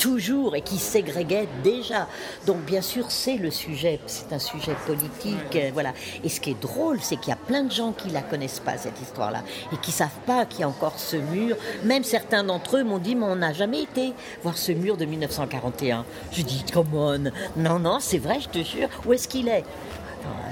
toujours 0.00 0.56
et 0.56 0.62
qui 0.62 0.78
ségréguait 0.78 1.46
déjà. 1.62 2.08
Donc 2.46 2.58
bien 2.64 2.80
sûr, 2.80 3.10
c'est 3.10 3.36
le 3.36 3.50
sujet, 3.50 4.00
c'est 4.06 4.32
un 4.32 4.38
sujet 4.38 4.74
politique, 4.86 5.54
euh, 5.56 5.70
voilà. 5.72 5.92
Et 6.24 6.28
ce 6.28 6.40
qui 6.40 6.50
est 6.50 6.60
drôle, 6.60 6.98
c'est 7.02 7.16
qu'il 7.16 7.28
y 7.28 7.32
a 7.32 7.36
plein 7.36 7.62
de 7.64 7.70
gens 7.70 7.92
qui 7.92 8.08
la 8.08 8.22
connaissent 8.22 8.60
pas 8.60 8.78
cette 8.78 9.00
histoire-là 9.00 9.42
et 9.72 9.76
qui 9.76 9.92
savent 9.92 10.08
pas 10.26 10.46
qu'il 10.46 10.60
y 10.60 10.64
a 10.64 10.68
encore 10.68 10.98
ce 10.98 11.16
mur. 11.16 11.56
Même 11.84 12.02
certains 12.02 12.42
d'entre 12.42 12.78
eux 12.78 12.82
m'ont 12.82 12.98
dit, 12.98 13.14
mais 13.14 13.26
on 13.26 13.36
n'a 13.36 13.52
jamais 13.52 13.82
été 13.82 14.14
voir 14.42 14.56
ce 14.56 14.72
mur 14.72 14.96
de 14.96 15.04
1941. 15.04 16.04
Je 16.32 16.42
dis, 16.42 16.64
come 16.72 16.94
on, 16.94 17.30
non, 17.56 17.78
non, 17.78 17.98
c'est 18.00 18.18
vrai, 18.18 18.38
je 18.40 18.48
te 18.48 18.64
jure. 18.64 18.88
Où 19.06 19.12
est-ce 19.12 19.28
qu'il 19.28 19.48
est? 19.48 19.64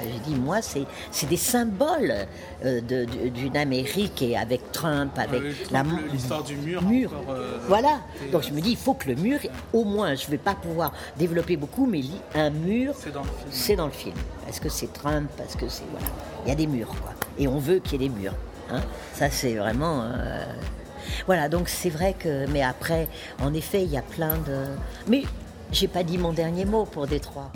J'ai 0.02 0.30
dit, 0.30 0.34
moi, 0.38 0.58
c'est 0.62 1.26
des 1.28 1.36
symboles 1.36 2.14
euh, 2.64 2.80
d'une 2.80 3.56
Amérique 3.56 4.22
et 4.22 4.36
avec 4.36 4.72
Trump, 4.72 5.18
avec 5.18 5.42
la 5.70 5.84
l'histoire 6.12 6.42
du 6.42 6.56
mur. 6.56 7.10
Euh, 7.28 7.58
voilà. 7.66 8.00
Donc 8.32 8.42
je 8.42 8.52
me 8.52 8.60
dis, 8.60 8.70
il 8.70 8.76
faut 8.76 8.94
que 8.94 9.08
le 9.08 9.14
mur, 9.14 9.38
au 9.72 9.84
moins, 9.84 10.14
je 10.14 10.26
ne 10.26 10.30
vais 10.32 10.38
pas 10.38 10.54
pouvoir 10.54 10.92
développer 11.16 11.56
beaucoup, 11.56 11.86
mais 11.86 12.02
un 12.34 12.50
mur, 12.50 12.94
c'est 13.50 13.76
dans 13.76 13.86
le 13.86 13.92
film. 13.92 14.16
Parce 14.44 14.60
que 14.60 14.68
c'est 14.68 14.92
Trump, 14.92 15.30
parce 15.36 15.54
que 15.54 15.68
c'est 15.68 15.84
voilà, 15.90 16.06
il 16.44 16.48
y 16.48 16.52
a 16.52 16.54
des 16.54 16.66
murs, 16.66 16.94
quoi. 17.02 17.12
Et 17.38 17.46
on 17.46 17.58
veut 17.58 17.78
qu'il 17.78 18.00
y 18.00 18.04
ait 18.04 18.08
des 18.08 18.14
murs. 18.14 18.34
Hein. 18.70 18.80
Ça, 19.14 19.30
c'est 19.30 19.54
vraiment. 19.54 20.02
Euh, 20.02 20.44
voilà, 21.26 21.48
donc 21.48 21.68
c'est 21.68 21.90
vrai 21.90 22.14
que. 22.18 22.46
Mais 22.48 22.62
après, 22.62 23.08
en 23.42 23.54
effet, 23.54 23.82
il 23.82 23.90
y 23.90 23.96
a 23.96 24.02
plein 24.02 24.36
de. 24.38 24.64
Mais 25.06 25.22
j'ai 25.72 25.88
pas 25.88 26.02
dit 26.02 26.18
mon 26.18 26.32
dernier 26.32 26.64
mot 26.64 26.84
pour 26.84 27.06
Détroit. 27.06 27.50